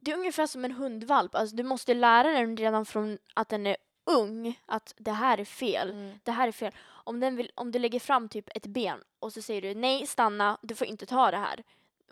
[0.00, 1.34] det är ungefär som en hundvalp.
[1.34, 5.44] Alltså, du måste lära den redan från att den är ung att det här är
[5.44, 5.90] fel.
[5.90, 6.18] Mm.
[6.22, 6.72] Det här är fel.
[6.88, 10.06] Om, den vill, om du lägger fram typ ett ben och så säger du nej,
[10.06, 11.62] stanna, du får inte ta det här.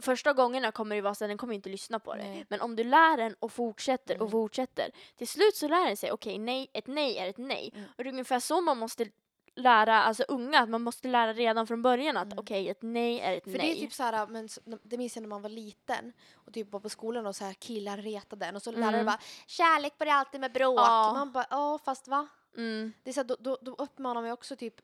[0.00, 2.22] Första gångerna kommer det vara så att den kommer inte lyssna på det.
[2.22, 2.46] Nej.
[2.48, 4.30] Men om du lär den och fortsätter och Mm.
[4.30, 4.90] fortsätter.
[5.16, 7.70] Till slut så lär den sig, okej, nej, ett nej är ett nej.
[7.74, 7.86] Mm.
[7.96, 9.06] Och det är ungefär så man måste
[9.54, 12.38] lära alltså unga, att man måste lära redan från början att Mm.
[12.38, 13.60] okej, ett nej är ett För nej.
[13.60, 16.52] det är typ så här, men s- det minns jag när man var liten och
[16.52, 19.06] typ var på skolan och så här killar retade en och så läraren Mm.
[19.06, 20.78] bara kärlek börjar alltid med bråk.
[20.80, 21.12] Ja.
[21.12, 22.28] Man bara ja fast va?
[22.56, 22.92] mm.
[23.02, 24.74] Det är så här, då, då, då uppmanar man ju också typ,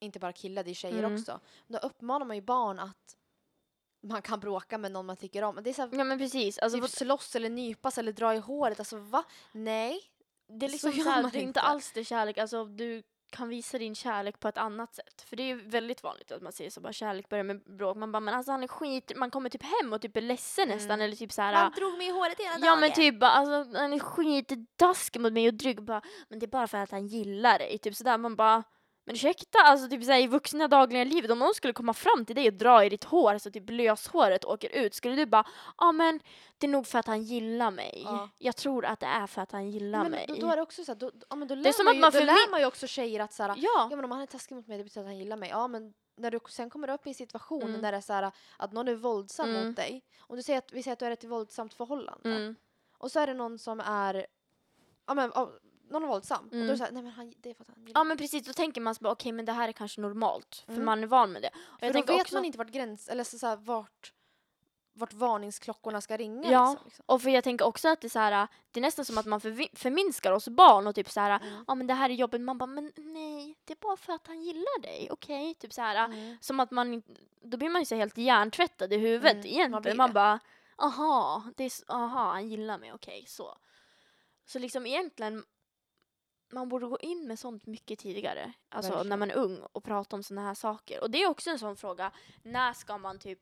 [0.00, 1.14] inte bara killar, det är tjejer Mm.
[1.14, 1.40] också.
[1.66, 3.16] Då uppmanar man ju barn att
[4.02, 5.58] man kan bråka med någon man tycker om.
[5.62, 6.58] Det är så här, Ja men precis.
[6.58, 8.78] Alltså, typ slåss eller nypas eller dra i håret.
[8.78, 9.24] Alltså va?
[9.52, 10.00] Nej.
[10.48, 11.60] Det är Så liksom gör så här, det är inte inte.
[11.60, 13.02] alls det kärlek, alltså du
[13.36, 15.22] kan visa din kärlek på ett annat sätt.
[15.28, 17.96] För det är ju väldigt vanligt att man säger så bara kärlek börjar med bråk.
[17.96, 20.64] Man bara men alltså han är skit, man kommer typ hem och typ är ledsen
[20.64, 20.76] Mm.
[20.76, 21.52] nästan eller typ så här.
[21.52, 22.64] Man drog mig i håret hela dagen.
[22.64, 26.46] Ja men typ bara, alltså han är skitdaskig mot mig och dryg bara men det
[26.46, 27.78] är bara för att han gillar dig.
[27.78, 28.62] Typ sådär man bara
[29.06, 32.36] men ursäkta, alltså typ såhär, i vuxna dagliga livet om någon skulle komma fram till
[32.36, 35.46] dig och dra i ditt hår så typ löshåret åker ut skulle du bara
[35.78, 36.20] ja men
[36.58, 38.02] det är nog för att han gillar mig.
[38.04, 38.28] Ja.
[38.38, 40.24] Jag tror att det är för att han gillar men mig.
[40.28, 41.90] då, då är det också så här, då, ja, men då är lär som man,
[41.92, 43.88] att ju, man då lär man ju också tjejer att så här, ja.
[43.90, 45.48] Ja men om han är taskig mot mig det betyder att han gillar mig.
[45.50, 47.82] Ja men när du sen kommer upp i en situation Mm.
[47.82, 49.66] där det är så här, att någon är våldsam Mm.
[49.66, 50.02] mot dig.
[50.20, 52.28] Om du säger att, vi säger att du är i ett våldsamt förhållande.
[52.30, 52.56] Mm.
[52.98, 54.26] Och så är det någon som är,
[55.06, 55.32] ja men
[55.90, 56.44] någon är våldsam.
[56.44, 56.78] Och då är det Mm.
[56.78, 58.52] så här, nej men han, det är för att han gillar Ja men precis, då
[58.52, 60.84] tänker man så bara okej men det här är kanske normalt för Mm.
[60.84, 61.50] man är van med det.
[61.54, 64.12] Och För jag då vet också, man inte vart gräns, eller så, så här, vart,
[64.92, 66.50] vart varningsklockorna ska ringa.
[66.52, 66.70] Ja.
[66.70, 67.04] Liksom, liksom.
[67.06, 69.26] och för jag tänker också att det är så här, det är nästan som att
[69.26, 69.40] man
[69.74, 71.78] förminskar oss barn och typ så här, ja Mm.
[71.78, 74.42] men det här är jobbigt, man bara men nej, det är bara för att han
[74.42, 75.54] gillar dig, okej?
[75.54, 76.36] Typ så här, Mm.
[76.40, 77.02] som att man
[77.42, 79.96] då blir man ju så helt hjärntvättad i huvudet Mm, man egentligen.
[79.96, 80.14] Man, det.
[80.14, 80.38] bara,
[80.76, 83.56] aha, det är, aha, han gillar mig, okej, så.
[84.46, 85.44] Så liksom egentligen,
[86.54, 89.18] man borde gå in med sånt mycket tidigare, alltså när Verkligen.
[89.18, 91.02] man är ung och prata om såna här saker.
[91.02, 92.10] Och det är också en sån fråga,
[92.42, 93.40] när ska man typ,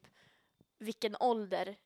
[0.79, 1.77] vilken ålder,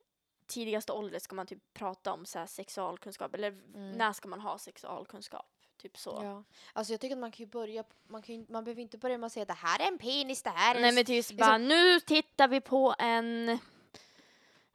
[0.46, 3.92] tidigaste ålder ska man typ prata om så här sexualkunskap, eller Mm.
[3.92, 5.46] när ska man ha sexualkunskap?
[5.82, 6.20] Typ så.
[6.22, 6.42] Ja.
[6.72, 9.18] Alltså jag tycker att man kan ju börja, man, kan ju, man behöver inte börja
[9.18, 11.16] med att säga det här är en penis, det här är Nej en men typ
[11.16, 13.58] liksom- bara, nu tittar vi på en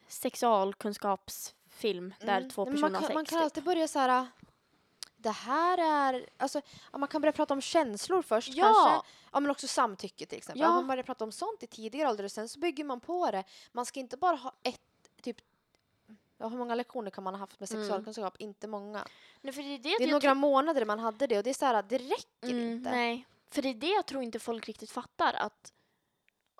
[0.07, 2.49] sexualkunskapsfilm där Mm.
[2.49, 3.15] två personer man har kan, sex.
[3.15, 3.43] man kan typ.
[3.43, 4.27] alltid börja så här.
[5.21, 8.63] Det här är, alltså, man kan börja prata om känslor först Ja.
[8.63, 9.09] kanske.
[9.31, 10.61] Ja men också samtycke till exempel.
[10.61, 10.69] Ja.
[10.69, 13.43] Man börjar prata om sånt i tidigare ålder och sen så bygger man på det.
[13.71, 14.81] Man ska inte bara ha ett,
[15.21, 15.37] typ,
[16.37, 17.83] ja, hur många lektioner kan man ha haft med Mm.
[17.83, 18.35] sexualkunskap?
[18.39, 19.07] Inte många.
[19.41, 21.65] Nej, det är det, Det är några månader man hade det och det är så
[21.65, 22.91] här, det räcker mm, inte.
[22.91, 25.73] Nej, för det är det jag tror inte folk riktigt fattar att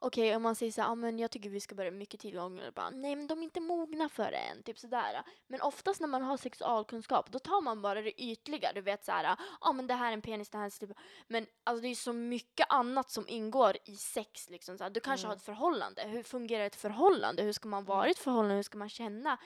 [0.03, 2.71] Okej, om man säger så här, ah, men jag tycker vi ska börja mycket tillgångar,
[2.71, 5.23] bara, nej men de är inte mogna för det än, typ sådär.
[5.47, 9.23] Men oftast när man har sexualkunskap, då tar man bara det ytliga, du vet såhär,
[9.23, 10.97] ja ah, men det här är en penis, det här är en slipper.
[11.27, 14.77] Men alltså det är så mycket annat som ingår i sex liksom.
[14.77, 14.91] Så här.
[14.91, 15.29] Du kanske Mm.
[15.29, 17.43] har ett förhållande, hur fungerar ett förhållande?
[17.43, 18.55] Hur ska man vara i ett förhållande?
[18.55, 19.37] Hur ska man känna?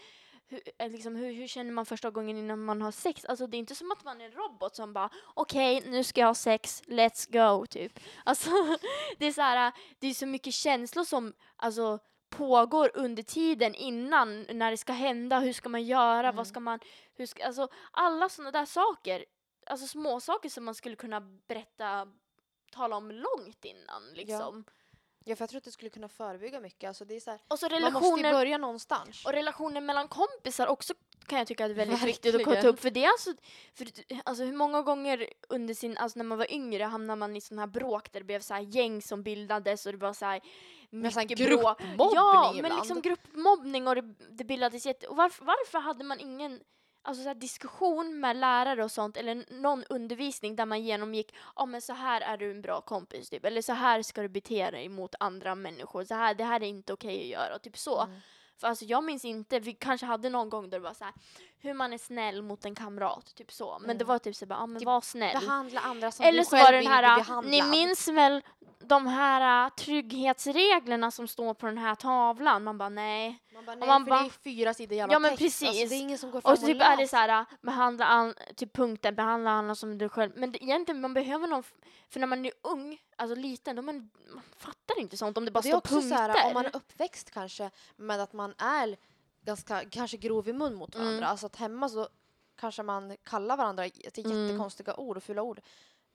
[0.47, 3.25] Hur, eh, liksom, hur, hur känner man första gången innan man har sex?
[3.25, 6.21] Alltså det är inte som att man är en robot som bara okej nu ska
[6.21, 7.99] jag ha sex, let's go typ.
[8.23, 8.49] Alltså
[9.17, 14.45] det är så här, det är så mycket känslor som alltså pågår under tiden innan
[14.49, 16.35] när det ska hända, hur ska man göra, Mm.
[16.35, 16.79] vad ska man,
[17.13, 19.25] hur ska, alltså alla sådana där saker,
[19.65, 22.07] alltså små saker som man skulle kunna berätta
[22.71, 24.63] tala om långt innan liksom.
[24.67, 24.73] Ja,
[25.25, 26.87] för jag tror att det skulle kunna förebygga mycket.
[26.87, 29.25] Alltså, det är så här, Och så man måste ju börja någonstans.
[29.25, 30.93] och relationer mellan kompisar också
[31.27, 32.73] kan jag tycka är väldigt viktigt att ta Verkligen.
[32.73, 32.79] upp.
[32.79, 33.33] För det är alltså,
[33.73, 33.87] för,
[34.25, 37.61] alltså hur många gånger under sin, alltså när man var yngre hamnar man i sådana
[37.61, 40.41] här bråk där det blev så här gäng som bildades och det var så här
[40.89, 42.75] mycket gruppmobbning Ja, men ibland.
[42.75, 45.07] liksom gruppmobbning och det, det bildades jätte...
[45.07, 46.59] Och varför, varför hade man ingen
[47.05, 51.81] alltså så diskussion med lärare och sånt eller någon undervisning där man genomgick ja men
[51.81, 54.89] så här är du en bra kompis typ eller så här ska du bete dig
[54.89, 58.01] mot andra människor så här, det här är inte okej att göra typ så.
[58.01, 58.19] Mm.
[58.57, 61.13] För alltså jag minns inte, vi kanske hade någon gång där det var så här
[61.59, 64.07] hur man är snäll mot en kamrat typ så men det Mm.
[64.07, 65.39] var typ så bara ja men Typ var snäll.
[65.39, 67.51] Behandla andra som Eller du så själv var det den vill här, bli äh, behandlad.
[67.51, 68.41] ni minns väl
[68.79, 72.63] de här äh, trygghetsreglerna som står på den här tavlan?
[72.63, 73.39] Man bara nej.
[73.53, 75.43] Man bara, och nej, man för bara- det är fyra sidor jävla Ja, men text.
[75.63, 75.89] Alltså, precis.
[75.89, 77.07] det är ingen som går fram Och så typ är det läser.
[77.07, 80.31] så här, behandla an, typ punkten, behandla andra som du själv.
[80.35, 81.63] Men det, egentligen man behöver någon,
[82.09, 85.51] för när man är ung, alltså liten, då man, man fattar inte sånt om det
[85.51, 86.15] bara Och det är står också punkter.
[86.17, 88.97] så här, om man är uppväxt kanske med att man är
[89.45, 91.07] ganska kanske grov i mun mot Mm.
[91.07, 91.27] varandra.
[91.27, 92.07] Alltså att hemma så
[92.55, 94.45] kanske man kallar varandra till Mm.
[94.47, 95.61] jättekonstiga ord och fula ord.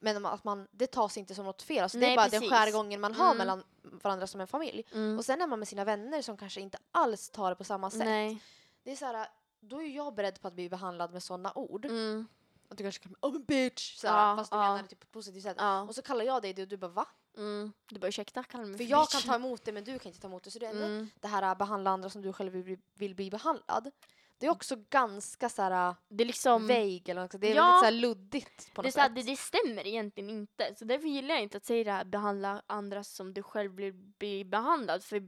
[0.02, 1.82] Men att man, det tas inte som något fel.
[1.82, 2.50] Alltså det Nej, är bara den precis.
[2.50, 3.38] skärgången man har Mm.
[3.38, 4.84] mellan varandra som en familj.
[4.92, 5.18] mm.
[5.18, 7.90] Och sen är man med sina vänner som kanske inte alls tar det på samma
[7.90, 7.98] sätt.
[8.04, 8.42] Nej.
[8.82, 9.26] Det är så här,
[9.60, 11.84] då är jag beredd på att bli behandlad med sådana ord.
[11.84, 12.26] Mm.
[12.68, 13.96] Och du kanske kan oh bitch!
[13.96, 14.62] Så här, Ja, fast du ja.
[14.62, 15.56] menar det typ på ett positivt sätt.
[15.58, 15.80] Ja.
[15.82, 17.06] Och så kallar jag dig det och du bara va?
[17.36, 17.72] Mm.
[17.90, 20.10] Du bara ursäkta, kalla mig För för jag kan ta emot det men du kan
[20.10, 20.50] inte ta emot det.
[20.50, 21.10] Så det är mm.
[21.20, 23.90] det här att behandla andra som du själv vill bli, vill bli behandlad.
[24.38, 26.66] Det är också ganska så här Det är liksom...
[26.66, 27.40] vague eller något.
[27.40, 27.62] Det är Ja.
[27.64, 29.16] väldigt så här luddigt på Det, något här, sätt.
[29.16, 30.74] det, det stämmer egentligen inte.
[30.78, 33.92] Så därför gillar jag inte att säga det här behandla andra som du själv vill
[33.94, 35.04] bli behandlad.
[35.04, 35.22] För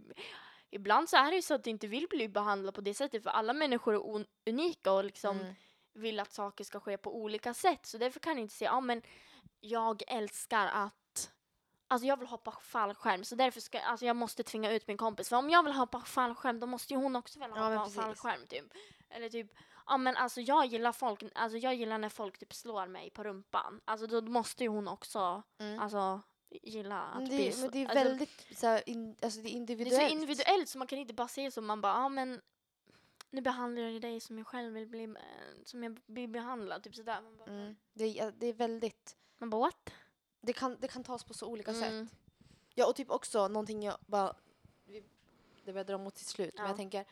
[0.71, 3.23] ibland så är det ju så att du inte vill bli behandlad på det sättet.
[3.23, 5.55] För alla människor är un- unika och liksom Mm.
[5.95, 7.87] vill att saker ska ske på olika sätt.
[7.87, 9.03] Så därför kan jag inte säga, ja men
[9.61, 10.93] jag älskar att
[11.93, 15.29] Alltså jag vill hoppa fallskärm så därför ska alltså jag måste tvinga ut min kompis.
[15.29, 17.97] För om jag vill hoppa fallskärm då måste ju hon också vilja Ja, hoppa precis.
[18.01, 18.65] fallskärm typ.
[19.11, 19.53] Eller typ,
[19.87, 23.23] ja men alltså jag gillar folk, alltså jag gillar när folk typ slår mig på
[23.25, 23.81] rumpan.
[23.85, 25.79] Alltså då måste ju hon också Mm.
[25.81, 26.21] alltså
[26.63, 29.41] gilla att Men bli det, så- men det är alltså, väldigt så här, in, alltså
[29.41, 30.03] det är det är individuellt.
[30.11, 32.41] så individuellt så man kan inte bara säga så man bara, ja men
[33.31, 35.11] nu behandlar jag dig som jag själv vill bli, eh,
[35.65, 37.21] som jag blir behandlad, typ sådär.
[37.23, 37.77] Man bara, Mm.
[37.93, 39.91] Det, är, det är väldigt, man bara what?
[40.43, 42.07] Det kan, det kan tas på så olika Mm.
[42.09, 42.19] sätt.
[42.75, 44.37] Ja och typ också någonting jag bara,
[45.65, 46.69] det börjar dra mot sitt slut, men Ja.
[46.71, 47.05] jag tänker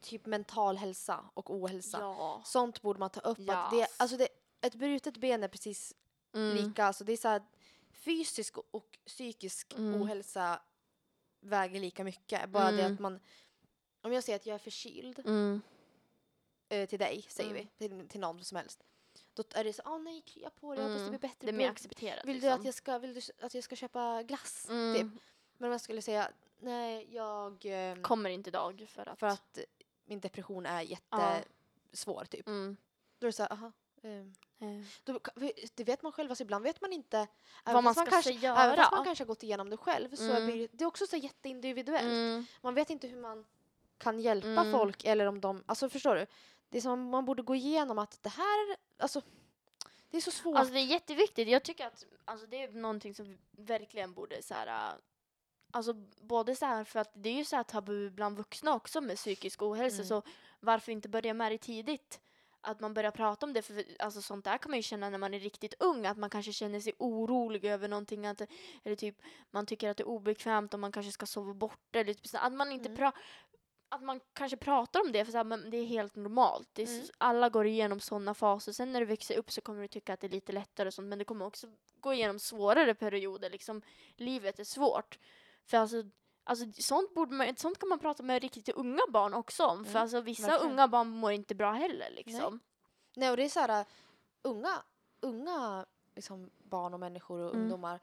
[0.00, 1.98] typ mental hälsa och ohälsa.
[2.00, 2.42] Ja.
[2.44, 3.38] Sånt borde man ta upp.
[3.48, 3.94] Att det, Yes.
[3.96, 4.28] alltså det,
[4.60, 5.94] ett brutet ben är precis
[6.34, 6.56] Mm.
[6.56, 7.42] lika, alltså det är så här,
[7.92, 10.02] fysisk och psykisk Mm.
[10.02, 10.62] ohälsa
[11.40, 12.50] väger lika mycket.
[12.50, 12.92] Bara det Mm.
[12.94, 13.20] att man,
[14.02, 15.60] om jag säger att jag är förkyld Mm.
[16.68, 17.66] eh, till dig, säger Mm.
[17.78, 18.82] vi, till, till någon som helst.
[19.34, 21.10] Då är det så, åh nej, krya på dig, jag hoppas det Mm.
[21.10, 21.46] blir bättre.
[21.46, 22.24] Det är mer accepterat.
[22.24, 22.58] vill, du liksom.
[22.60, 24.66] att jag ska, vill du att jag ska köpa glass?
[24.68, 24.94] Mm.
[24.94, 25.22] Typ.
[25.58, 29.18] Men om jag skulle säga, nej, jag, eh, Kommer inte idag för att...
[29.18, 29.64] för att eh,
[30.04, 32.46] min depression är jättesvår typ.
[32.48, 32.76] Mm.
[33.18, 33.72] Då är det så här, aha.
[34.02, 34.26] Eh,
[35.04, 35.20] Då,
[35.74, 37.26] det vet man själv, alltså ibland vet man inte.
[37.64, 38.58] Vad man ska kanske, göra.
[38.64, 40.46] Även fast man kanske har gått igenom det själv så Mm.
[40.46, 42.02] blir det, det är också så jätteindividuellt.
[42.12, 42.46] Mm.
[42.60, 43.44] Man vet inte hur man
[43.98, 44.72] kan hjälpa Mm.
[44.72, 46.26] folk eller om de, alltså förstår du?
[46.72, 49.20] Det är som man borde gå igenom att det här, alltså
[50.10, 50.56] det är så svårt.
[50.56, 51.48] Alltså det är jätteviktigt.
[51.48, 54.94] Jag tycker att alltså, det är någonting som verkligen borde så här...
[55.70, 59.00] Alltså både så här för att det är ju så här tabu bland vuxna också
[59.00, 60.06] med psykisk ohälsa Mm.
[60.08, 60.22] så
[60.60, 62.20] varför inte börja med det tidigt?
[62.60, 65.18] Att man börjar prata om det för alltså sånt där kan man ju känna när
[65.18, 68.42] man är riktigt ung att man kanske känner sig orolig över någonting att,
[68.84, 69.16] eller typ
[69.50, 72.52] man tycker att det är obekvämt om man kanske ska sova borta eller typ att
[72.52, 73.00] man inte Mm.
[73.00, 73.12] pra-
[73.94, 76.68] att man kanske pratar om det för så här, men det är helt normalt.
[76.72, 77.06] Det är, Mm.
[77.18, 78.72] Alla går igenom sådana faser.
[78.72, 80.94] Sen när du växer upp så kommer du tycka att det är lite lättare och
[80.94, 81.66] sånt men du kommer också
[82.00, 83.50] gå igenom svårare perioder.
[83.50, 83.82] Liksom,
[84.16, 85.18] livet är svårt.
[85.66, 85.96] För alltså,
[86.44, 89.84] alltså sånt, borde man, sånt kan man prata med riktigt unga barn också om.
[89.84, 90.72] För Mm, alltså, vissa verkligen.
[90.72, 92.10] unga barn mår inte bra heller.
[92.10, 92.60] Liksom.
[93.16, 93.84] Nej och det är så här,
[94.42, 94.82] unga,
[95.20, 97.60] unga liksom, barn och människor och Mm.
[97.62, 98.00] ungdomar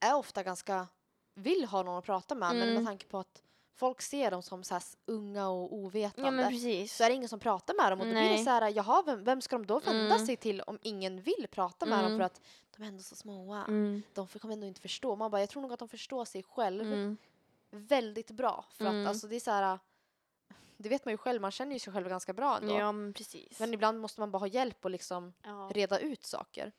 [0.00, 0.86] är ofta ganska,
[1.34, 2.74] vill ha någon att prata med men Mm.
[2.74, 3.42] med tanke på att
[3.76, 7.40] folk ser dem som så här unga och ovetande Ja så är det ingen som
[7.40, 9.78] pratar med dem och då blir det så här, jaha vem, vem ska de då
[9.80, 10.26] vända Mm.
[10.26, 12.18] sig till om ingen vill prata med dem Mm.
[12.18, 12.40] för att
[12.76, 13.54] de är ändå så små.
[13.54, 14.02] Mm.
[14.14, 15.16] De kommer ändå inte förstå.
[15.16, 17.16] Man bara, jag tror nog att de förstår sig själv Mm.
[17.70, 18.64] väldigt bra.
[18.70, 19.02] För Mm.
[19.02, 19.78] att alltså det är så här,
[20.76, 22.74] det vet man ju själv, man känner ju sig själv ganska bra ändå.
[22.78, 23.60] Ja men precis.
[23.60, 25.70] Men ibland måste man bara ha hjälp och liksom ja.
[25.74, 26.72] reda ut saker.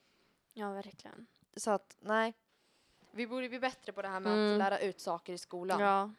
[0.54, 1.28] ja verkligen.
[1.58, 2.34] Så att nej.
[3.12, 4.54] Vi borde bli bättre på det här med Mm.
[4.54, 5.80] att lära ut saker i skolan.
[5.80, 6.12] Ja.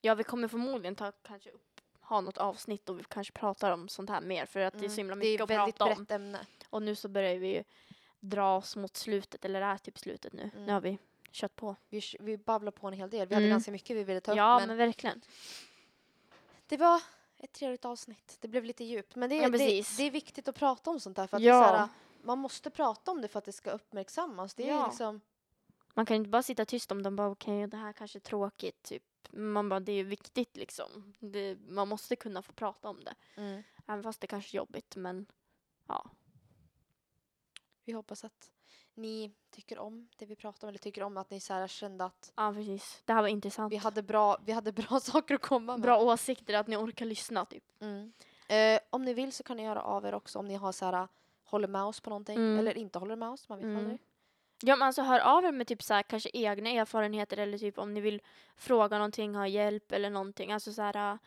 [0.00, 3.88] Ja vi kommer förmodligen ta kanske upp ha något avsnitt och vi kanske pratar om
[3.88, 5.20] sånt här mer för att det är så himla Mm.
[5.20, 5.96] det är mycket att väldigt prata om.
[6.04, 6.38] brett ämne.
[6.70, 7.64] Och nu så börjar vi ju
[8.20, 10.50] dra oss mot slutet, eller är typ slutet nu.
[10.54, 10.66] Mm.
[10.66, 10.98] Nu har vi
[11.30, 11.76] kött på.
[11.88, 13.28] Vi, vi babblar på en hel del.
[13.28, 13.54] Vi hade Mm.
[13.54, 14.36] ganska mycket vi ville ta upp.
[14.38, 15.20] Ja, men verkligen.
[16.66, 17.02] det var
[17.38, 18.36] ett trevligt avsnitt.
[18.40, 19.14] Det blev lite djupt.
[19.16, 19.96] Men det, Ja, är det, precis.
[19.96, 21.26] det är viktigt att prata om sånt här.
[21.26, 21.60] För att Ja.
[21.60, 21.88] det är här,
[22.22, 24.54] man måste prata om det för att det ska uppmärksammas.
[24.54, 24.86] Det är Ja.
[24.86, 25.20] liksom...
[25.94, 28.82] Man kan inte bara sitta tyst om dem bara okej, det här kanske är tråkigt,
[28.82, 29.02] typ.
[29.30, 31.14] Man bara, det är viktigt liksom.
[31.18, 33.14] Det, man måste kunna få prata om det.
[33.36, 33.62] Mm.
[33.86, 35.26] Även fast det kanske är jobbigt, men
[35.86, 36.10] ja.
[37.84, 38.50] Vi hoppas att
[38.94, 40.68] ni tycker om det vi pratar om.
[40.68, 43.02] Eller tycker om att ni så här kände att Ja, precis.
[43.04, 43.72] Det här var intressant.
[43.72, 45.82] vi hade bra, vi hade bra saker att komma med.
[45.82, 47.64] Bra åsikter, att ni orkar lyssna typ.
[47.80, 48.12] Mm.
[48.48, 50.84] Eh, om ni vill så kan ni göra av er också om ni har så
[50.84, 51.08] här,
[51.44, 52.36] håller med oss på någonting.
[52.36, 52.58] Mm.
[52.58, 53.48] Eller inte håller med oss.
[53.48, 53.76] Man vet Mm.
[53.76, 53.98] aldrig.
[54.62, 57.78] Ja, men alltså hör av er med typ så här, kanske egna erfarenheter eller typ
[57.78, 58.22] om ni vill
[58.56, 60.52] fråga någonting, ha hjälp eller någonting.
[60.52, 61.18] Alltså så här, uh,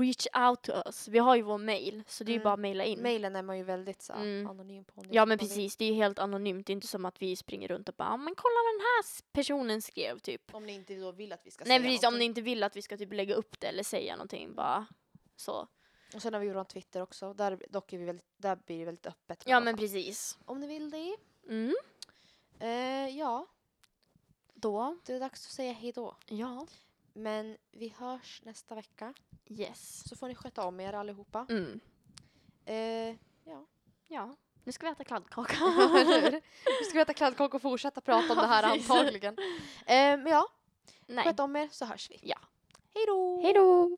[0.00, 1.08] reach out to us.
[1.08, 2.44] Vi har ju vår mail, så det är ju Mm.
[2.44, 3.02] bara att mejla in.
[3.02, 4.46] Mailen är man ju väldigt så Mm.
[4.50, 5.04] anonym på.
[5.10, 6.66] Ja men precis, det är ju helt anonymt.
[6.66, 8.80] Det är inte som att vi springer runt och bara "Ah, men kolla vad den
[8.80, 10.54] här personen skrev typ.
[10.54, 12.62] Om ni inte då vill att vi ska Nej säga precis, om ni inte vill
[12.62, 14.86] att vi ska typ lägga upp det eller säga någonting bara
[15.36, 15.68] så.
[16.14, 17.34] Och sen har vi ju vår Twitter också.
[17.34, 19.42] Där, dock är vi väldigt, där blir det väldigt öppet.
[19.46, 20.38] Ja men precis.
[20.44, 21.16] Om ni vill det.
[21.48, 21.74] Mm.
[22.60, 23.46] Eh, ja,
[24.54, 26.16] Då, det är dags att säga hej då.
[26.26, 26.66] ja,
[27.12, 29.14] Men vi hörs nästa vecka.
[29.46, 30.08] yes.
[30.08, 31.46] Så får ni sköta om er allihopa.
[31.50, 31.80] Mm.
[32.64, 33.16] Eh,
[34.12, 35.54] Ja, nu ska vi äta kladdkaka.
[36.00, 36.40] eller hur?
[36.80, 38.90] Vi ska äta kladdkaka och fortsätta prata om det här Precis.
[38.90, 39.36] antagligen.
[39.86, 40.48] Eh, men ja,
[41.06, 41.24] Nej.
[41.24, 42.18] sköt om er så hörs vi.
[42.22, 42.38] Ja.
[42.94, 43.40] Hej då!
[43.42, 43.96] Hej då!